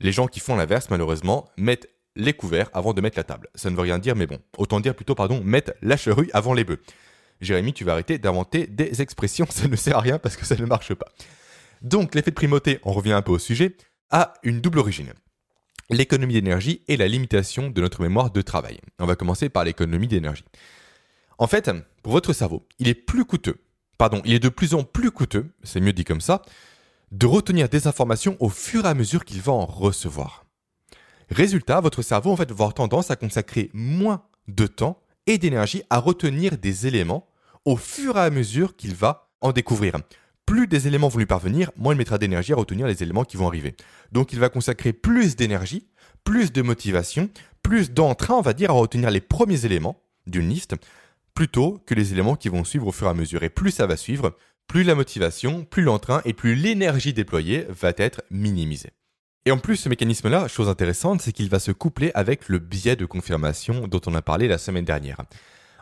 Les 0.00 0.12
gens 0.12 0.28
qui 0.28 0.40
font 0.40 0.56
l'inverse, 0.56 0.88
malheureusement, 0.90 1.48
mettent 1.58 1.88
les 2.16 2.32
couverts 2.32 2.70
avant 2.72 2.92
de 2.92 3.00
mettre 3.00 3.18
la 3.18 3.24
table. 3.24 3.48
Ça 3.54 3.70
ne 3.70 3.76
veut 3.76 3.82
rien 3.82 3.98
dire, 3.98 4.16
mais 4.16 4.26
bon, 4.26 4.38
autant 4.58 4.80
dire 4.80 4.94
plutôt, 4.94 5.14
pardon, 5.14 5.42
mettre 5.42 5.72
la 5.82 5.96
charrue 5.96 6.30
avant 6.32 6.54
les 6.54 6.64
bœufs. 6.64 6.80
Jérémy, 7.40 7.72
tu 7.72 7.84
vas 7.84 7.92
arrêter 7.92 8.18
d'inventer 8.18 8.66
des 8.66 9.02
expressions, 9.02 9.46
ça 9.50 9.68
ne 9.68 9.76
sert 9.76 9.96
à 9.96 10.00
rien 10.00 10.18
parce 10.18 10.36
que 10.36 10.44
ça 10.44 10.56
ne 10.56 10.66
marche 10.66 10.94
pas. 10.94 11.08
Donc, 11.82 12.14
l'effet 12.14 12.30
de 12.30 12.36
primauté, 12.36 12.78
on 12.84 12.92
revient 12.92 13.12
un 13.12 13.22
peu 13.22 13.32
au 13.32 13.38
sujet, 13.38 13.76
a 14.10 14.34
une 14.42 14.60
double 14.60 14.78
origine. 14.78 15.12
L'économie 15.90 16.34
d'énergie 16.34 16.82
et 16.88 16.96
la 16.96 17.08
limitation 17.08 17.68
de 17.68 17.80
notre 17.80 18.02
mémoire 18.02 18.30
de 18.30 18.40
travail. 18.40 18.80
On 18.98 19.06
va 19.06 19.16
commencer 19.16 19.48
par 19.48 19.64
l'économie 19.64 20.06
d'énergie. 20.06 20.44
En 21.38 21.46
fait, 21.48 21.70
pour 22.02 22.12
votre 22.12 22.32
cerveau, 22.32 22.66
il 22.78 22.88
est 22.88 22.94
plus 22.94 23.24
coûteux, 23.24 23.56
pardon, 23.98 24.22
il 24.24 24.32
est 24.32 24.38
de 24.38 24.48
plus 24.48 24.74
en 24.74 24.84
plus 24.84 25.10
coûteux, 25.10 25.50
c'est 25.64 25.80
mieux 25.80 25.92
dit 25.92 26.04
comme 26.04 26.20
ça, 26.20 26.42
de 27.10 27.26
retenir 27.26 27.68
des 27.68 27.86
informations 27.86 28.36
au 28.40 28.48
fur 28.48 28.84
et 28.84 28.88
à 28.88 28.94
mesure 28.94 29.24
qu'il 29.24 29.40
va 29.40 29.52
en 29.52 29.66
recevoir. 29.66 30.41
Résultat, 31.30 31.80
votre 31.80 32.02
cerveau 32.02 32.34
va 32.34 32.44
avoir 32.48 32.74
tendance 32.74 33.10
à 33.10 33.16
consacrer 33.16 33.70
moins 33.72 34.22
de 34.48 34.66
temps 34.66 35.00
et 35.26 35.38
d'énergie 35.38 35.82
à 35.90 35.98
retenir 35.98 36.58
des 36.58 36.86
éléments 36.86 37.28
au 37.64 37.76
fur 37.76 38.16
et 38.16 38.20
à 38.20 38.30
mesure 38.30 38.76
qu'il 38.76 38.94
va 38.94 39.30
en 39.40 39.52
découvrir. 39.52 39.96
Plus 40.46 40.66
des 40.66 40.88
éléments 40.88 41.08
vont 41.08 41.18
lui 41.18 41.26
parvenir, 41.26 41.70
moins 41.76 41.94
il 41.94 41.98
mettra 41.98 42.18
d'énergie 42.18 42.52
à 42.52 42.56
retenir 42.56 42.86
les 42.86 43.02
éléments 43.02 43.24
qui 43.24 43.36
vont 43.36 43.46
arriver. 43.46 43.76
Donc 44.10 44.32
il 44.32 44.40
va 44.40 44.48
consacrer 44.48 44.92
plus 44.92 45.36
d'énergie, 45.36 45.86
plus 46.24 46.52
de 46.52 46.62
motivation, 46.62 47.30
plus 47.62 47.92
d'entrain, 47.92 48.34
on 48.34 48.42
va 48.42 48.52
dire, 48.52 48.70
à 48.70 48.74
retenir 48.74 49.10
les 49.10 49.20
premiers 49.20 49.64
éléments 49.64 50.02
d'une 50.26 50.48
liste, 50.48 50.74
plutôt 51.34 51.80
que 51.86 51.94
les 51.94 52.12
éléments 52.12 52.36
qui 52.36 52.48
vont 52.48 52.64
suivre 52.64 52.88
au 52.88 52.92
fur 52.92 53.06
et 53.06 53.10
à 53.10 53.14
mesure. 53.14 53.42
Et 53.44 53.50
plus 53.50 53.70
ça 53.70 53.86
va 53.86 53.96
suivre, 53.96 54.36
plus 54.66 54.82
la 54.82 54.94
motivation, 54.94 55.64
plus 55.64 55.82
l'entrain 55.82 56.22
et 56.24 56.32
plus 56.32 56.54
l'énergie 56.54 57.12
déployée 57.12 57.66
va 57.68 57.92
être 57.96 58.22
minimisée. 58.30 58.90
Et 59.44 59.50
en 59.50 59.58
plus, 59.58 59.76
ce 59.76 59.88
mécanisme-là, 59.88 60.46
chose 60.46 60.68
intéressante, 60.68 61.20
c'est 61.20 61.32
qu'il 61.32 61.48
va 61.48 61.58
se 61.58 61.72
coupler 61.72 62.12
avec 62.14 62.48
le 62.48 62.60
biais 62.60 62.94
de 62.94 63.06
confirmation 63.06 63.88
dont 63.88 64.00
on 64.06 64.14
a 64.14 64.22
parlé 64.22 64.46
la 64.46 64.56
semaine 64.56 64.84
dernière. 64.84 65.20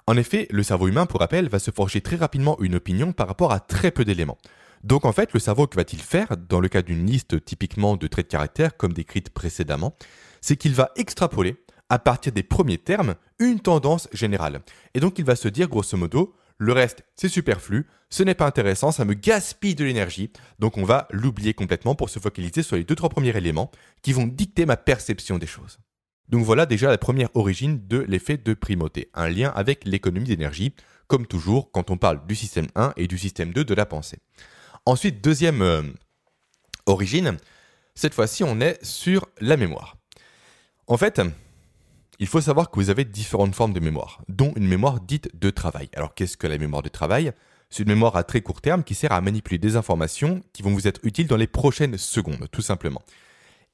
En 0.07 0.17
effet, 0.17 0.47
le 0.51 0.63
cerveau 0.63 0.89
humain, 0.89 1.05
pour 1.05 1.21
rappel, 1.21 1.51
va 1.51 1.59
se 1.59 1.71
forger 1.71 2.01
très 2.01 2.17
rapidement 2.17 2.59
une 2.61 2.77
opinion 2.77 3.13
par 3.13 3.29
rapport 3.29 3.53
à 3.53 3.61
très 3.61 3.91
peu 3.91 4.07
d'éléments. 4.07 4.39
Donc 4.83 5.05
en 5.05 5.13
fait, 5.13 5.35
le 5.35 5.41
cerveau, 5.41 5.67
que 5.67 5.77
va-t-il 5.77 6.01
faire 6.01 6.39
dans 6.49 6.61
le 6.61 6.69
cas 6.69 6.81
d'une 6.81 7.05
liste 7.05 7.45
typiquement 7.45 7.97
de 7.97 8.07
traits 8.07 8.29
de 8.29 8.33
caractère, 8.33 8.79
comme 8.79 8.95
décrite 8.95 9.29
précédemment? 9.29 9.95
C'est 10.41 10.57
qu'il 10.57 10.73
va 10.73 10.91
extrapoler, 10.97 11.63
à 11.91 11.99
partir 11.99 12.33
des 12.33 12.43
premiers 12.43 12.79
termes, 12.79 13.15
une 13.39 13.61
tendance 13.61 14.09
générale. 14.15 14.63
Et 14.95 15.01
donc 15.01 15.19
il 15.19 15.25
va 15.27 15.37
se 15.37 15.49
dire, 15.49 15.69
grosso 15.69 15.99
modo, 15.99 16.35
le 16.61 16.75
reste, 16.75 17.05
c'est 17.17 17.31
superflu, 17.31 17.87
ce 18.11 18.23
n'est 18.23 18.35
pas 18.35 18.47
intéressant, 18.47 18.93
ça 18.93 19.07
me 19.07 19.15
gaspille 19.15 19.75
de 19.75 19.83
l'énergie, 19.83 20.31
donc 20.59 20.77
on 20.77 20.85
va 20.85 21.09
l'oublier 21.11 21.55
complètement 21.55 21.95
pour 21.95 22.11
se 22.11 22.19
focaliser 22.19 22.63
sur 22.63 22.77
les 22.77 22.85
deux 22.85 22.95
trois 22.95 23.09
premiers 23.09 23.35
éléments 23.35 23.71
qui 24.03 24.13
vont 24.13 24.27
dicter 24.27 24.67
ma 24.67 24.77
perception 24.77 25.39
des 25.39 25.47
choses. 25.47 25.79
Donc 26.29 26.45
voilà 26.45 26.67
déjà 26.67 26.91
la 26.91 26.99
première 26.99 27.35
origine 27.35 27.81
de 27.89 28.01
l'effet 28.01 28.37
de 28.37 28.53
primauté, 28.53 29.09
un 29.15 29.31
lien 29.31 29.51
avec 29.57 29.87
l'économie 29.87 30.29
d'énergie, 30.29 30.75
comme 31.07 31.27
toujours 31.27 31.73
quand 31.73 31.91
on 31.91 31.97
parle 31.97 32.27
du 32.27 32.35
système 32.35 32.69
1 32.75 32.93
et 32.99 33.07
du 33.07 33.17
système 33.17 33.55
2 33.55 33.65
de 33.65 33.75
la 33.75 33.87
pensée. 33.87 34.19
Ensuite, 34.85 35.25
deuxième 35.25 35.63
euh, 35.63 35.83
origine, 36.85 37.39
cette 37.95 38.13
fois-ci 38.13 38.45
on 38.45 38.61
est 38.61 38.85
sur 38.85 39.27
la 39.41 39.57
mémoire. 39.57 39.97
En 40.87 40.99
fait, 40.99 41.23
il 42.21 42.27
faut 42.27 42.43
savoir 42.43 42.71
que 42.71 42.79
vous 42.79 42.91
avez 42.91 43.05
différentes 43.07 43.55
formes 43.55 43.73
de 43.73 43.81
mémoire, 43.81 44.21
dont 44.29 44.53
une 44.55 44.69
mémoire 44.69 45.01
dite 45.01 45.31
de 45.35 45.49
travail. 45.49 45.89
Alors 45.95 46.15
qu'est-ce 46.15 46.37
que 46.37 46.47
la 46.47 46.59
mémoire 46.59 46.83
de 46.83 46.91
travail? 46.91 47.33
C'est 47.71 47.83
une 47.83 47.89
mémoire 47.89 48.15
à 48.15 48.25
très 48.25 48.43
court 48.43 48.61
terme 48.61 48.85
qui 48.85 48.95
sert 48.95 49.11
à 49.11 49.21
manipuler 49.23 49.57
des 49.57 49.77
informations 49.77 50.43
qui 50.53 50.63
vont 50.63 50.73
vous 50.73 50.87
être 50.87 51.01
utiles 51.03 51.27
dans 51.27 51.39
les 51.39 51.47
prochaines 51.47 51.97
secondes, 51.97 52.47
tout 52.53 52.61
simplement. 52.61 53.01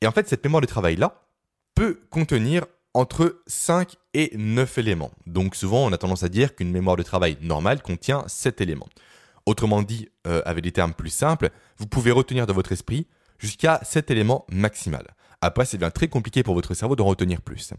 Et 0.00 0.06
en 0.06 0.12
fait, 0.12 0.28
cette 0.28 0.44
mémoire 0.44 0.60
de 0.60 0.66
travail-là 0.66 1.22
peut 1.74 2.00
contenir 2.10 2.66
entre 2.94 3.42
5 3.48 3.96
et 4.14 4.30
9 4.36 4.78
éléments. 4.78 5.10
Donc 5.26 5.56
souvent, 5.56 5.84
on 5.84 5.92
a 5.92 5.98
tendance 5.98 6.22
à 6.22 6.28
dire 6.28 6.54
qu'une 6.54 6.70
mémoire 6.70 6.96
de 6.96 7.02
travail 7.02 7.36
normale 7.40 7.82
contient 7.82 8.22
7 8.28 8.60
éléments. 8.60 8.88
Autrement 9.44 9.82
dit, 9.82 10.08
euh, 10.26 10.42
avec 10.44 10.62
des 10.62 10.72
termes 10.72 10.94
plus 10.94 11.10
simples, 11.10 11.50
vous 11.78 11.86
pouvez 11.86 12.12
retenir 12.12 12.46
dans 12.46 12.54
votre 12.54 12.70
esprit 12.70 13.08
jusqu'à 13.38 13.80
7 13.82 14.10
éléments 14.12 14.46
maximal. 14.50 15.16
Après, 15.40 15.64
c'est 15.64 15.78
bien 15.78 15.90
très 15.90 16.08
compliqué 16.08 16.44
pour 16.44 16.54
votre 16.54 16.74
cerveau 16.74 16.94
d'en 16.94 17.04
retenir 17.04 17.42
plus. 17.42 17.72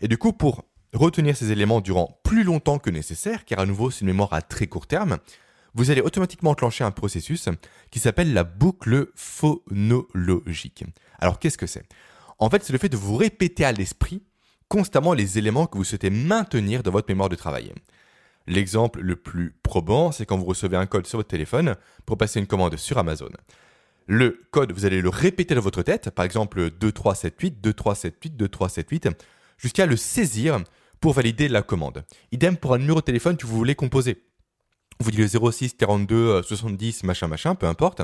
Et 0.00 0.08
du 0.08 0.18
coup, 0.18 0.32
pour 0.32 0.64
retenir 0.92 1.36
ces 1.36 1.52
éléments 1.52 1.80
durant 1.80 2.20
plus 2.22 2.44
longtemps 2.44 2.78
que 2.78 2.90
nécessaire, 2.90 3.44
car 3.44 3.60
à 3.60 3.66
nouveau 3.66 3.90
c'est 3.90 4.00
une 4.00 4.08
mémoire 4.08 4.32
à 4.32 4.42
très 4.42 4.66
court 4.66 4.86
terme, 4.86 5.18
vous 5.74 5.90
allez 5.90 6.00
automatiquement 6.00 6.50
enclencher 6.50 6.84
un 6.84 6.90
processus 6.90 7.48
qui 7.90 7.98
s'appelle 7.98 8.32
la 8.32 8.44
boucle 8.44 9.10
phonologique. 9.14 10.84
Alors 11.18 11.38
qu'est-ce 11.38 11.58
que 11.58 11.66
c'est? 11.66 11.84
En 12.38 12.50
fait, 12.50 12.64
c'est 12.64 12.72
le 12.72 12.78
fait 12.78 12.88
de 12.88 12.96
vous 12.96 13.16
répéter 13.16 13.64
à 13.64 13.72
l'esprit 13.72 14.22
constamment 14.68 15.12
les 15.12 15.38
éléments 15.38 15.66
que 15.66 15.78
vous 15.78 15.84
souhaitez 15.84 16.10
maintenir 16.10 16.82
dans 16.82 16.90
votre 16.90 17.08
mémoire 17.08 17.28
de 17.28 17.36
travail. 17.36 17.72
L'exemple 18.46 19.00
le 19.00 19.16
plus 19.16 19.54
probant, 19.62 20.12
c'est 20.12 20.24
quand 20.24 20.38
vous 20.38 20.44
recevez 20.44 20.76
un 20.76 20.86
code 20.86 21.06
sur 21.06 21.18
votre 21.18 21.28
téléphone 21.28 21.76
pour 22.04 22.16
passer 22.16 22.40
une 22.40 22.46
commande 22.46 22.76
sur 22.76 22.98
Amazon. 22.98 23.30
Le 24.06 24.46
code, 24.50 24.72
vous 24.72 24.86
allez 24.86 25.00
le 25.00 25.08
répéter 25.08 25.54
dans 25.54 25.60
votre 25.60 25.82
tête, 25.82 26.10
par 26.10 26.24
exemple 26.24 26.70
2378, 26.70 27.60
2378, 27.60 28.36
2378, 28.36 29.08
jusqu'à 29.58 29.86
le 29.86 29.96
saisir 29.96 30.62
pour 31.00 31.12
valider 31.12 31.48
la 31.48 31.62
commande. 31.62 32.04
Idem 32.32 32.56
pour 32.56 32.74
un 32.74 32.78
numéro 32.78 33.00
de 33.00 33.04
téléphone 33.04 33.36
que 33.36 33.46
vous 33.46 33.56
voulez 33.56 33.74
composer. 33.74 34.24
Vous 35.00 35.10
dites 35.10 35.20
le 35.32 35.52
06 35.52 35.74
42 35.74 36.42
70 36.42 37.04
machin 37.04 37.28
machin, 37.28 37.54
peu 37.54 37.66
importe. 37.66 38.02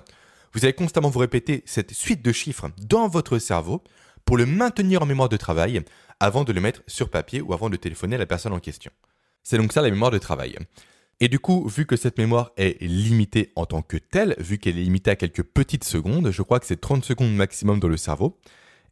Vous 0.52 0.64
allez 0.64 0.74
constamment 0.74 1.08
vous 1.08 1.18
répéter 1.18 1.62
cette 1.64 1.92
suite 1.92 2.22
de 2.22 2.32
chiffres 2.32 2.70
dans 2.86 3.08
votre 3.08 3.38
cerveau 3.38 3.82
pour 4.24 4.36
le 4.36 4.46
maintenir 4.46 5.02
en 5.02 5.06
mémoire 5.06 5.28
de 5.28 5.36
travail 5.36 5.82
avant 6.20 6.44
de 6.44 6.52
le 6.52 6.60
mettre 6.60 6.82
sur 6.86 7.10
papier 7.10 7.40
ou 7.40 7.52
avant 7.54 7.70
de 7.70 7.76
téléphoner 7.76 8.16
à 8.16 8.18
la 8.18 8.26
personne 8.26 8.52
en 8.52 8.60
question. 8.60 8.92
C'est 9.42 9.56
donc 9.56 9.72
ça 9.72 9.82
la 9.82 9.90
mémoire 9.90 10.10
de 10.10 10.18
travail. 10.18 10.56
Et 11.20 11.28
du 11.28 11.38
coup, 11.38 11.68
vu 11.68 11.86
que 11.86 11.96
cette 11.96 12.18
mémoire 12.18 12.50
est 12.56 12.80
limitée 12.82 13.52
en 13.56 13.64
tant 13.64 13.82
que 13.82 13.96
telle, 13.96 14.34
vu 14.38 14.58
qu'elle 14.58 14.78
est 14.78 14.82
limitée 14.82 15.10
à 15.10 15.16
quelques 15.16 15.42
petites 15.42 15.84
secondes, 15.84 16.30
je 16.30 16.42
crois 16.42 16.60
que 16.60 16.66
c'est 16.66 16.80
30 16.80 17.04
secondes 17.04 17.34
maximum 17.34 17.80
dans 17.80 17.88
le 17.88 17.96
cerveau, 17.96 18.38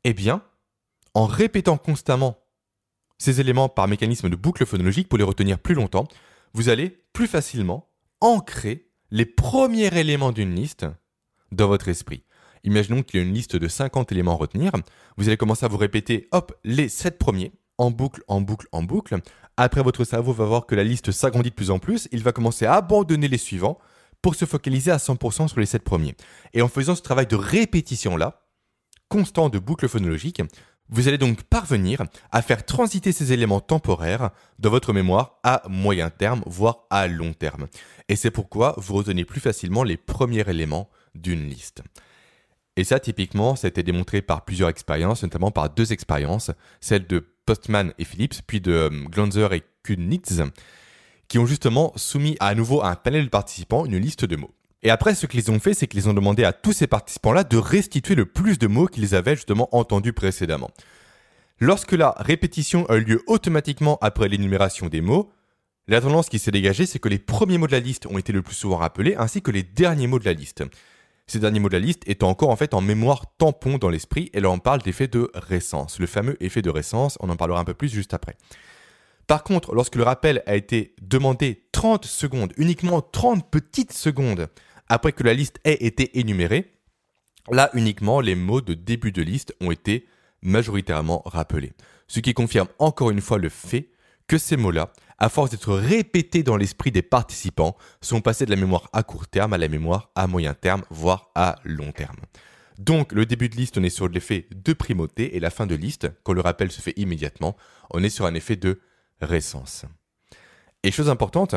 eh 0.05 0.15
bien, 0.15 0.43
en 1.15 1.27
répétant 1.27 1.77
constamment 1.77 2.39
ces 3.21 3.41
éléments 3.41 3.69
par 3.69 3.87
mécanisme 3.87 4.31
de 4.31 4.35
boucle 4.35 4.67
phonologique 4.67 5.09
pour 5.09 5.19
les 5.19 5.25
retenir 5.25 5.59
plus 5.59 5.75
longtemps, 5.75 6.09
vous 6.55 6.71
allez 6.71 7.05
plus 7.13 7.29
facilement 7.29 7.89
ancrer 8.21 8.89
les 9.11 9.27
premiers 9.27 9.97
éléments 9.97 10.33
d'une 10.33 10.55
liste 10.55 10.87
dans 11.53 11.69
votre 11.69 11.89
esprit. 11.89 12.25
Imaginons 12.65 13.03
qu'il 13.03 13.21
y 13.21 13.23
a 13.23 13.27
une 13.27 13.35
liste 13.35 13.57
de 13.57 13.69
50 13.69 14.11
éléments 14.13 14.33
à 14.33 14.37
retenir. 14.37 14.73
Vous 15.17 15.29
allez 15.29 15.37
commencer 15.37 15.67
à 15.67 15.69
vous 15.69 15.77
répéter, 15.77 16.29
hop, 16.33 16.53
les 16.65 16.89
7 16.89 17.19
premiers, 17.19 17.53
en 17.79 17.91
boucle, 17.91 18.23
en 18.27 18.41
boucle, 18.41 18.67
en 18.73 18.83
boucle. 18.83 19.19
Après, 19.57 19.83
votre 19.83 20.05
cerveau 20.05 20.33
va 20.33 20.47
voir 20.47 20.67
que 20.67 20.75
la 20.75 20.85
liste 20.85 21.11
s'agrandit 21.13 21.51
de 21.51 21.55
plus 21.55 21.71
en 21.71 21.79
plus. 21.79 22.09
Il 22.13 22.23
va 22.23 22.33
commencer 22.33 22.65
à 22.65 22.75
abandonner 22.75 23.29
les 23.29 23.39
suivants 23.39 23.79
pour 24.23 24.35
se 24.35 24.45
focaliser 24.47 24.91
à 24.91 24.97
100% 24.97 25.49
sur 25.49 25.61
les 25.61 25.67
7 25.67 25.83
premiers. 25.83 26.15
Et 26.55 26.63
en 26.63 26.69
faisant 26.69 26.95
ce 26.95 27.03
travail 27.03 27.27
de 27.27 27.37
répétition-là, 27.37 28.47
constant 29.09 29.49
de 29.49 29.59
boucle 29.59 29.89
phonologique, 29.89 30.43
vous 30.91 31.09
allez 31.09 31.19
donc 31.19 31.43
parvenir 31.45 32.03
à 32.33 32.43
faire 32.43 32.67
transiter 32.67 33.13
ces 33.13 33.33
éléments 33.33 33.61
temporaires 33.61 34.31
de 34.59 34.69
votre 34.69 34.93
mémoire 34.93 35.39
à 35.43 35.63
moyen 35.69 36.11
terme, 36.11 36.43
voire 36.47 36.87
à 36.91 37.07
long 37.07 37.33
terme. 37.33 37.69
Et 38.09 38.17
c'est 38.17 38.31
pourquoi 38.31 38.75
vous 38.77 38.95
retenez 38.95 39.25
plus 39.25 39.41
facilement 39.41 39.85
les 39.85 39.97
premiers 39.97 40.49
éléments 40.49 40.91
d'une 41.15 41.49
liste. 41.49 41.83
Et 42.77 42.85
ça, 42.85 42.99
typiquement, 42.99 43.57
ça 43.57 43.67
a 43.67 43.69
été 43.69 43.83
démontré 43.83 44.23
par 44.23 44.45
plusieurs 44.45 44.69
expériences, 44.69 45.23
notamment 45.23 45.51
par 45.51 45.71
deux 45.71 45.93
expériences, 45.93 46.51
celle 46.81 47.07
de 47.07 47.27
Postman 47.47 47.93
et 47.99 48.05
Phillips, 48.05 48.43
puis 48.47 48.61
de 48.61 48.73
euh, 48.73 48.91
Glanzer 49.11 49.53
et 49.53 49.63
Kunitz, 49.83 50.41
qui 51.29 51.39
ont 51.39 51.47
justement 51.47 51.93
soumis 51.97 52.37
à 52.41 52.55
nouveau 52.55 52.81
à 52.83 52.91
un 52.91 52.95
panel 52.97 53.25
de 53.25 53.31
participants 53.31 53.85
une 53.87 53.99
liste 53.99 54.25
de 54.25 54.37
mots. 54.37 54.55
Et 54.83 54.91
après, 54.91 55.15
ce 55.15 55.27
qu'ils 55.27 55.51
ont 55.51 55.61
fait, 55.61 55.75
c'est 55.75 55.87
qu'ils 55.87 56.09
ont 56.09 56.15
demandé 56.15 56.45
à 56.45 56.53
tous 56.53 56.73
ces 56.73 56.87
participants-là 56.87 57.45
de 57.45 57.59
restituer 57.59 58.15
le 58.15 58.25
plus 58.25 58.59
de 58.59 58.67
mots 58.67 58.87
qu'ils 58.87 59.15
avaient 59.15 59.37
justement 59.37 59.69
entendus 59.77 60.15
précédemment. 60.15 60.71
Lorsque 61.59 61.93
la 61.93 62.15
répétition 62.17 62.87
a 62.87 62.97
eu 62.97 63.05
lieu 63.05 63.23
automatiquement 63.27 63.99
après 64.01 64.29
l'énumération 64.29 64.89
des 64.89 65.03
mots, 65.03 65.31
la 65.89 66.01
tendance 66.01 66.31
qui 66.31 66.39
s'est 66.39 66.51
dégagée, 66.51 66.87
c'est 66.87 66.99
que 66.99 67.11
les 67.11 67.19
premiers 67.19 67.59
mots 67.59 67.67
de 67.67 67.73
la 67.73 67.81
liste 67.81 68.07
ont 68.07 68.17
été 68.17 68.33
le 68.33 68.41
plus 68.41 68.55
souvent 68.55 68.79
rappelés, 68.79 69.17
ainsi 69.17 69.43
que 69.43 69.51
les 69.51 69.63
derniers 69.63 70.07
mots 70.07 70.19
de 70.19 70.25
la 70.25 70.33
liste. 70.33 70.65
Ces 71.27 71.41
derniers 71.41 71.61
mots 71.61 71.69
de 71.69 71.75
la 71.75 71.85
liste 71.85 72.09
étant 72.09 72.31
encore 72.31 72.49
en 72.49 72.57
fait 72.57 72.73
en 72.73 72.81
mémoire 72.81 73.37
tampon 73.37 73.77
dans 73.77 73.91
l'esprit, 73.91 74.31
et 74.33 74.41
là 74.41 74.51
on 74.51 74.59
parle 74.59 74.81
d'effet 74.81 75.09
de 75.09 75.31
récence, 75.35 75.99
le 75.99 76.07
fameux 76.07 76.37
effet 76.43 76.63
de 76.63 76.71
récence, 76.71 77.19
on 77.21 77.29
en 77.29 77.37
parlera 77.37 77.61
un 77.61 77.65
peu 77.65 77.75
plus 77.75 77.89
juste 77.89 78.15
après. 78.15 78.37
Par 79.27 79.45
contre, 79.45 79.75
lorsque 79.75 79.95
le 79.95 80.03
rappel 80.03 80.43
a 80.47 80.57
été 80.57 80.95
demandé 81.03 81.67
30 81.71 82.05
secondes, 82.05 82.53
uniquement 82.57 83.01
30 83.01 83.49
petites 83.49 83.93
secondes 83.93 84.49
après 84.91 85.13
que 85.13 85.23
la 85.23 85.33
liste 85.33 85.61
ait 85.65 85.87
été 85.87 86.19
énumérée, 86.19 86.73
là 87.51 87.71
uniquement 87.75 88.21
les 88.21 88.35
mots 88.35 88.61
de 88.61 88.75
début 88.75 89.13
de 89.13 89.23
liste 89.23 89.55
ont 89.61 89.71
été 89.71 90.07
majoritairement 90.43 91.23
rappelés. 91.25 91.73
Ce 92.09 92.19
qui 92.19 92.35
confirme 92.35 92.69
encore 92.81 93.11
une 93.11 93.21
fois 93.21 93.39
le 93.39 93.49
fait 93.49 93.91
que 94.27 94.37
ces 94.37 94.57
mots-là, 94.57 94.93
à 95.19 95.29
force 95.29 95.51
d'être 95.51 95.75
répétés 95.75 96.43
dans 96.43 96.57
l'esprit 96.57 96.91
des 96.91 97.03
participants, 97.03 97.77
sont 98.01 98.21
passés 98.21 98.47
de 98.47 98.51
la 98.51 98.57
mémoire 98.57 98.89
à 98.93 99.05
court 99.05 99.29
terme 99.29 99.53
à 99.53 99.59
la 99.59 99.69
mémoire 99.69 100.11
à 100.17 100.27
moyen 100.27 100.55
terme, 100.55 100.83
voire 100.91 101.31
à 101.37 101.61
long 101.65 101.93
terme. 101.93 102.17
Donc 102.79 103.13
le 103.13 103.27
début 103.27 103.49
de 103.49 103.57
liste, 103.57 103.79
on 103.79 103.85
est 103.85 103.91
sur 103.91 104.09
l'effet 104.09 104.49
de 104.53 104.73
primauté 104.73 105.37
et 105.37 105.41
la 105.41 105.51
fin 105.51 105.67
de 105.69 105.77
liste, 105.77 106.11
quand 106.25 106.33
le 106.33 106.41
rappel 106.41 106.73
se 106.73 106.81
fait 106.81 106.95
immédiatement, 106.97 107.57
on 107.91 108.03
est 108.03 108.11
sur 108.11 108.27
un 108.27 108.35
effet 108.35 108.57
de 108.57 108.81
récence. 109.21 109.85
Et 110.83 110.91
chose 110.91 111.11
importante, 111.11 111.55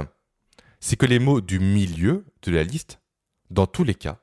c'est 0.80 0.98
que 0.98 1.06
les 1.06 1.20
mots 1.20 1.42
du 1.42 1.60
milieu 1.60 2.26
de 2.44 2.52
la 2.52 2.64
liste 2.64 3.00
dans 3.50 3.68
tous 3.68 3.84
les 3.84 3.96
cas, 3.96 4.20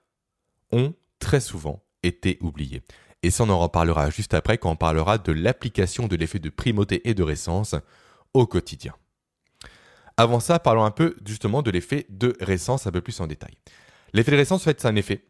ont 0.72 0.94
très 1.18 1.40
souvent 1.40 1.82
été 2.02 2.38
oubliés. 2.40 2.82
Et 3.22 3.30
ça, 3.30 3.44
on 3.44 3.50
en 3.50 3.58
reparlera 3.58 4.10
juste 4.10 4.34
après 4.34 4.58
quand 4.58 4.70
on 4.70 4.76
parlera 4.76 5.18
de 5.18 5.32
l'application 5.32 6.08
de 6.08 6.16
l'effet 6.16 6.38
de 6.38 6.48
primauté 6.48 7.08
et 7.08 7.14
de 7.14 7.22
récence 7.22 7.74
au 8.32 8.46
quotidien. 8.46 8.94
Avant 10.16 10.40
ça, 10.40 10.58
parlons 10.58 10.84
un 10.84 10.90
peu 10.90 11.16
justement 11.24 11.62
de 11.62 11.70
l'effet 11.70 12.06
de 12.08 12.36
récence 12.40 12.86
un 12.86 12.90
peu 12.90 13.00
plus 13.00 13.20
en 13.20 13.26
détail. 13.26 13.54
L'effet 14.12 14.32
de 14.32 14.36
récence, 14.36 14.62
en 14.62 14.64
fait, 14.64 14.80
c'est 14.80 14.88
un 14.88 14.96
effet 14.96 15.24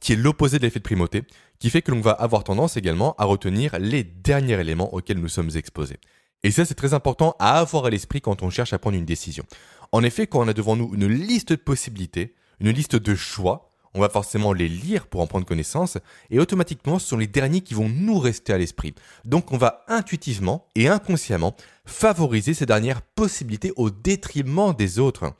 qui 0.00 0.12
est 0.12 0.16
l'opposé 0.16 0.58
de 0.58 0.64
l'effet 0.64 0.80
de 0.80 0.84
primauté, 0.84 1.24
qui 1.58 1.70
fait 1.70 1.82
que 1.82 1.90
l'on 1.90 2.00
va 2.00 2.12
avoir 2.12 2.44
tendance 2.44 2.76
également 2.76 3.14
à 3.16 3.24
retenir 3.24 3.78
les 3.78 4.04
derniers 4.04 4.60
éléments 4.60 4.92
auxquels 4.94 5.18
nous 5.18 5.28
sommes 5.28 5.50
exposés. 5.56 5.98
Et 6.42 6.50
ça, 6.50 6.64
c'est 6.64 6.74
très 6.74 6.94
important 6.94 7.34
à 7.38 7.58
avoir 7.58 7.86
à 7.86 7.90
l'esprit 7.90 8.20
quand 8.20 8.42
on 8.42 8.50
cherche 8.50 8.72
à 8.72 8.78
prendre 8.78 8.96
une 8.96 9.04
décision. 9.04 9.44
En 9.90 10.02
effet, 10.04 10.26
quand 10.26 10.40
on 10.40 10.48
a 10.48 10.52
devant 10.52 10.76
nous 10.76 10.94
une 10.94 11.08
liste 11.08 11.50
de 11.50 11.56
possibilités, 11.56 12.34
une 12.60 12.70
liste 12.70 12.96
de 12.96 13.14
choix, 13.14 13.72
on 13.94 14.00
va 14.00 14.08
forcément 14.08 14.52
les 14.52 14.68
lire 14.68 15.06
pour 15.06 15.20
en 15.20 15.26
prendre 15.26 15.46
connaissance, 15.46 15.98
et 16.30 16.38
automatiquement, 16.38 16.98
ce 16.98 17.08
sont 17.08 17.16
les 17.16 17.26
derniers 17.26 17.62
qui 17.62 17.74
vont 17.74 17.88
nous 17.88 18.18
rester 18.18 18.52
à 18.52 18.58
l'esprit. 18.58 18.94
Donc 19.24 19.52
on 19.52 19.58
va 19.58 19.84
intuitivement 19.88 20.66
et 20.74 20.88
inconsciemment 20.88 21.56
favoriser 21.84 22.54
ces 22.54 22.66
dernières 22.66 23.02
possibilités 23.02 23.72
au 23.76 23.90
détriment 23.90 24.74
des 24.74 24.98
autres. 24.98 25.32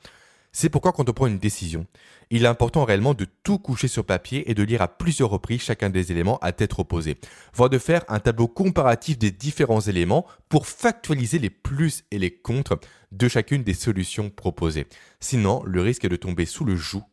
C'est 0.51 0.69
pourquoi 0.69 0.91
quand 0.91 1.07
on 1.07 1.13
prend 1.13 1.27
une 1.27 1.37
décision, 1.37 1.85
il 2.31 2.43
est 2.43 2.47
important 2.47 2.83
réellement 2.83 3.13
de 3.13 3.27
tout 3.43 3.59
coucher 3.59 3.87
sur 3.87 4.05
papier 4.05 4.49
et 4.49 4.53
de 4.53 4.63
lire 4.63 4.81
à 4.81 4.87
plusieurs 4.87 5.29
reprises 5.29 5.61
chacun 5.61 5.89
des 5.89 6.11
éléments 6.11 6.39
à 6.39 6.51
tête 6.51 6.77
opposée, 6.77 7.17
voire 7.53 7.69
de 7.69 7.77
faire 7.77 8.03
un 8.07 8.19
tableau 8.19 8.47
comparatif 8.47 9.17
des 9.17 9.31
différents 9.31 9.81
éléments 9.81 10.25
pour 10.49 10.65
factualiser 10.65 11.39
les 11.39 11.49
plus 11.49 12.03
et 12.11 12.17
les 12.17 12.31
contre 12.31 12.79
de 13.11 13.27
chacune 13.27 13.63
des 13.63 13.73
solutions 13.73 14.29
proposées. 14.29 14.87
Sinon, 15.19 15.61
le 15.65 15.81
risque 15.81 16.05
est 16.05 16.09
de 16.09 16.15
tomber 16.15 16.45
sous 16.45 16.65
le 16.65 16.75
joug 16.75 17.03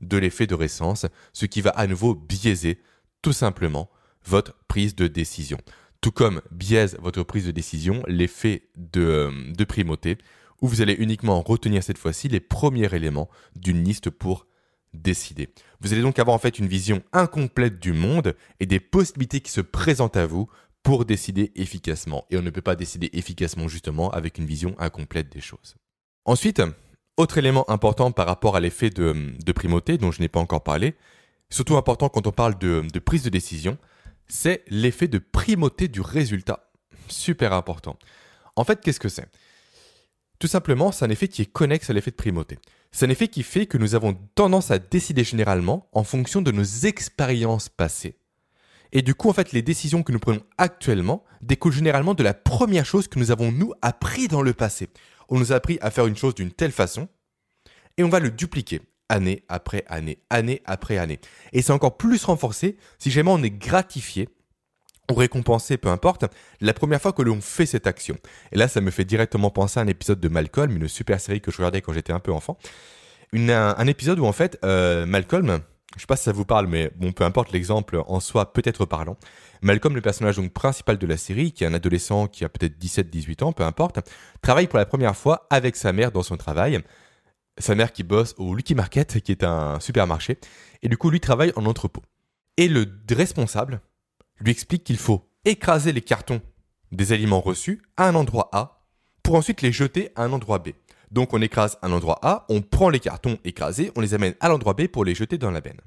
de 0.00 0.16
l'effet 0.18 0.46
de 0.46 0.54
récence, 0.54 1.06
ce 1.32 1.46
qui 1.46 1.60
va 1.60 1.70
à 1.70 1.86
nouveau 1.86 2.14
biaiser 2.14 2.80
tout 3.22 3.32
simplement 3.32 3.88
votre 4.24 4.54
prise 4.68 4.94
de 4.94 5.06
décision. 5.06 5.58
Tout 6.00 6.10
comme 6.10 6.42
biaise 6.50 6.96
votre 7.00 7.22
prise 7.22 7.46
de 7.46 7.52
décision 7.52 8.02
l'effet 8.08 8.68
de, 8.76 9.00
euh, 9.00 9.52
de 9.52 9.64
primauté, 9.64 10.18
où 10.62 10.68
vous 10.68 10.80
allez 10.80 10.94
uniquement 10.94 11.42
retenir 11.42 11.82
cette 11.82 11.98
fois-ci 11.98 12.28
les 12.28 12.40
premiers 12.40 12.94
éléments 12.94 13.28
d'une 13.56 13.84
liste 13.84 14.08
pour 14.08 14.46
décider. 14.94 15.48
Vous 15.80 15.92
allez 15.92 16.02
donc 16.02 16.18
avoir 16.18 16.36
en 16.36 16.38
fait 16.38 16.58
une 16.58 16.68
vision 16.68 17.02
incomplète 17.12 17.80
du 17.80 17.92
monde 17.92 18.36
et 18.60 18.66
des 18.66 18.80
possibilités 18.80 19.40
qui 19.40 19.50
se 19.50 19.60
présentent 19.60 20.16
à 20.16 20.26
vous 20.26 20.48
pour 20.82 21.04
décider 21.04 21.52
efficacement. 21.56 22.24
Et 22.30 22.36
on 22.36 22.42
ne 22.42 22.50
peut 22.50 22.62
pas 22.62 22.76
décider 22.76 23.10
efficacement 23.12 23.68
justement 23.68 24.10
avec 24.10 24.38
une 24.38 24.46
vision 24.46 24.74
incomplète 24.78 25.32
des 25.32 25.40
choses. 25.40 25.76
Ensuite, 26.24 26.62
autre 27.16 27.38
élément 27.38 27.68
important 27.68 28.12
par 28.12 28.26
rapport 28.26 28.54
à 28.54 28.60
l'effet 28.60 28.90
de, 28.90 29.52
primauté 29.52 29.98
dont 29.98 30.12
je 30.12 30.20
n'ai 30.20 30.28
pas 30.28 30.40
encore 30.40 30.62
parlé, 30.62 30.94
surtout 31.50 31.76
important 31.76 32.08
quand 32.08 32.26
on 32.26 32.32
parle 32.32 32.58
de, 32.58 32.84
de 32.92 32.98
prise 33.00 33.22
de 33.24 33.30
décision, 33.30 33.78
c'est 34.28 34.62
l'effet 34.68 35.08
de 35.08 35.18
primauté 35.18 35.88
du 35.88 36.00
résultat. 36.00 36.70
Super 37.08 37.52
important. 37.52 37.98
En 38.54 38.64
fait, 38.64 38.80
qu'est-ce 38.80 39.00
que 39.00 39.08
c'est? 39.08 39.28
Tout 40.42 40.48
simplement, 40.48 40.90
c'est 40.90 41.04
un 41.04 41.10
effet 41.10 41.28
qui 41.28 41.42
est 41.42 41.52
connexe 41.52 41.88
à 41.88 41.92
l'effet 41.92 42.10
de 42.10 42.16
primauté. 42.16 42.58
C'est 42.90 43.06
un 43.06 43.10
effet 43.10 43.28
qui 43.28 43.44
fait 43.44 43.66
que 43.66 43.78
nous 43.78 43.94
avons 43.94 44.18
tendance 44.34 44.72
à 44.72 44.80
décider 44.80 45.22
généralement 45.22 45.88
en 45.92 46.02
fonction 46.02 46.42
de 46.42 46.50
nos 46.50 46.64
expériences 46.64 47.68
passées. 47.68 48.16
Et 48.90 49.02
du 49.02 49.14
coup, 49.14 49.28
en 49.28 49.34
fait, 49.34 49.52
les 49.52 49.62
décisions 49.62 50.02
que 50.02 50.10
nous 50.10 50.18
prenons 50.18 50.42
actuellement 50.58 51.22
découlent 51.42 51.72
généralement 51.72 52.14
de 52.14 52.24
la 52.24 52.34
première 52.34 52.84
chose 52.84 53.06
que 53.06 53.20
nous 53.20 53.30
avons, 53.30 53.52
nous, 53.52 53.72
appris 53.82 54.26
dans 54.26 54.42
le 54.42 54.52
passé 54.52 54.88
on 55.28 55.38
nous 55.38 55.52
a 55.52 55.54
appris 55.54 55.78
à 55.80 55.92
faire 55.92 56.08
une 56.08 56.16
chose 56.16 56.34
d'une 56.34 56.50
telle 56.50 56.72
façon, 56.72 57.08
et 57.96 58.02
on 58.02 58.08
va 58.08 58.18
le 58.18 58.32
dupliquer 58.32 58.80
année 59.08 59.44
après 59.48 59.84
année, 59.86 60.18
année 60.28 60.60
après 60.64 60.98
année. 60.98 61.20
Et 61.52 61.62
c'est 61.62 61.72
encore 61.72 61.96
plus 61.96 62.24
renforcé 62.24 62.76
si 62.98 63.12
jamais 63.12 63.30
on 63.30 63.44
est 63.44 63.50
gratifié 63.50 64.28
ou 65.10 65.14
récompensé, 65.14 65.76
peu 65.76 65.88
importe, 65.88 66.24
la 66.60 66.72
première 66.72 67.00
fois 67.00 67.12
que 67.12 67.22
l'on 67.22 67.40
fait 67.40 67.66
cette 67.66 67.86
action. 67.86 68.16
Et 68.52 68.56
là, 68.56 68.68
ça 68.68 68.80
me 68.80 68.90
fait 68.90 69.04
directement 69.04 69.50
penser 69.50 69.80
à 69.80 69.82
un 69.82 69.86
épisode 69.86 70.20
de 70.20 70.28
Malcolm, 70.28 70.76
une 70.76 70.88
super 70.88 71.20
série 71.20 71.40
que 71.40 71.50
je 71.50 71.56
regardais 71.58 71.80
quand 71.80 71.92
j'étais 71.92 72.12
un 72.12 72.20
peu 72.20 72.32
enfant. 72.32 72.56
un, 73.34 73.86
épisode 73.86 74.18
où 74.18 74.26
en 74.26 74.32
fait, 74.32 74.58
euh, 74.64 75.06
Malcolm, 75.06 75.60
je 75.96 76.00
sais 76.00 76.06
pas 76.06 76.16
si 76.16 76.24
ça 76.24 76.32
vous 76.32 76.44
parle, 76.44 76.66
mais 76.66 76.90
bon, 76.96 77.12
peu 77.12 77.24
importe 77.24 77.52
l'exemple 77.52 78.02
en 78.06 78.20
soi, 78.20 78.52
peut-être 78.52 78.84
parlant. 78.86 79.16
Malcolm, 79.60 79.94
le 79.94 80.00
personnage 80.00 80.36
donc 80.36 80.52
principal 80.52 80.98
de 80.98 81.06
la 81.06 81.16
série, 81.16 81.52
qui 81.52 81.64
est 81.64 81.66
un 81.66 81.74
adolescent 81.74 82.26
qui 82.26 82.44
a 82.44 82.48
peut-être 82.48 82.78
17-18 82.78 83.44
ans, 83.44 83.52
peu 83.52 83.64
importe, 83.64 84.00
travaille 84.40 84.66
pour 84.66 84.78
la 84.78 84.86
première 84.86 85.16
fois 85.16 85.46
avec 85.50 85.76
sa 85.76 85.92
mère 85.92 86.12
dans 86.12 86.22
son 86.22 86.36
travail. 86.36 86.80
Sa 87.58 87.74
mère 87.74 87.92
qui 87.92 88.02
bosse 88.02 88.34
au 88.38 88.54
Lucky 88.54 88.74
Market, 88.74 89.20
qui 89.20 89.32
est 89.32 89.44
un 89.44 89.78
supermarché, 89.78 90.38
et 90.82 90.88
du 90.88 90.96
coup, 90.96 91.10
lui 91.10 91.20
travaille 91.20 91.52
en 91.56 91.66
entrepôt. 91.66 92.02
Et 92.56 92.68
le 92.68 92.86
responsable 93.10 93.82
lui 94.40 94.50
explique 94.50 94.84
qu'il 94.84 94.98
faut 94.98 95.28
écraser 95.44 95.92
les 95.92 96.00
cartons 96.00 96.40
des 96.90 97.12
aliments 97.12 97.40
reçus 97.40 97.82
à 97.96 98.08
un 98.08 98.14
endroit 98.14 98.50
A 98.52 98.82
pour 99.22 99.34
ensuite 99.34 99.62
les 99.62 99.72
jeter 99.72 100.10
à 100.16 100.24
un 100.24 100.32
endroit 100.32 100.58
B. 100.58 100.70
Donc 101.10 101.32
on 101.34 101.42
écrase 101.42 101.78
un 101.82 101.92
endroit 101.92 102.18
A, 102.22 102.46
on 102.48 102.62
prend 102.62 102.88
les 102.88 103.00
cartons 103.00 103.38
écrasés, 103.44 103.92
on 103.96 104.00
les 104.00 104.14
amène 104.14 104.34
à 104.40 104.48
l'endroit 104.48 104.74
B 104.74 104.86
pour 104.86 105.04
les 105.04 105.14
jeter 105.14 105.38
dans 105.38 105.50
la 105.50 105.60
benne. 105.60 105.80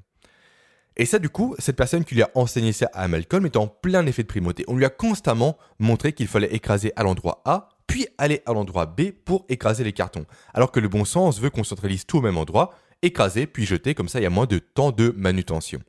Et 0.96 1.04
ça, 1.04 1.18
du 1.18 1.28
coup, 1.28 1.54
cette 1.58 1.76
personne 1.76 2.04
qui 2.04 2.14
lui 2.14 2.22
a 2.22 2.30
enseigné 2.34 2.72
ça 2.72 2.88
à 2.94 3.06
Malcolm 3.06 3.44
est 3.44 3.56
en 3.56 3.66
plein 3.66 4.06
effet 4.06 4.22
de 4.22 4.28
primauté. 4.28 4.64
On 4.66 4.76
lui 4.76 4.86
a 4.86 4.88
constamment 4.88 5.58
montré 5.78 6.12
qu'il 6.12 6.26
fallait 6.26 6.54
écraser 6.54 6.92
à 6.96 7.02
l'endroit 7.02 7.42
A, 7.44 7.68
puis 7.86 8.06
aller 8.16 8.42
à 8.46 8.54
l'endroit 8.54 8.86
B 8.86 9.10
pour 9.10 9.44
écraser 9.48 9.84
les 9.84 9.92
cartons. 9.92 10.24
Alors 10.54 10.72
que 10.72 10.80
le 10.80 10.88
bon 10.88 11.04
sens 11.04 11.38
veut 11.38 11.50
qu'on 11.50 11.64
centralise 11.64 12.06
tout 12.06 12.18
au 12.18 12.22
même 12.22 12.38
endroit, 12.38 12.74
écraser 13.02 13.46
puis 13.46 13.66
jeter, 13.66 13.94
comme 13.94 14.08
ça 14.08 14.20
il 14.20 14.22
y 14.22 14.26
a 14.26 14.30
moins 14.30 14.46
de 14.46 14.58
temps 14.58 14.90
de 14.90 15.12
manutention. 15.16 15.80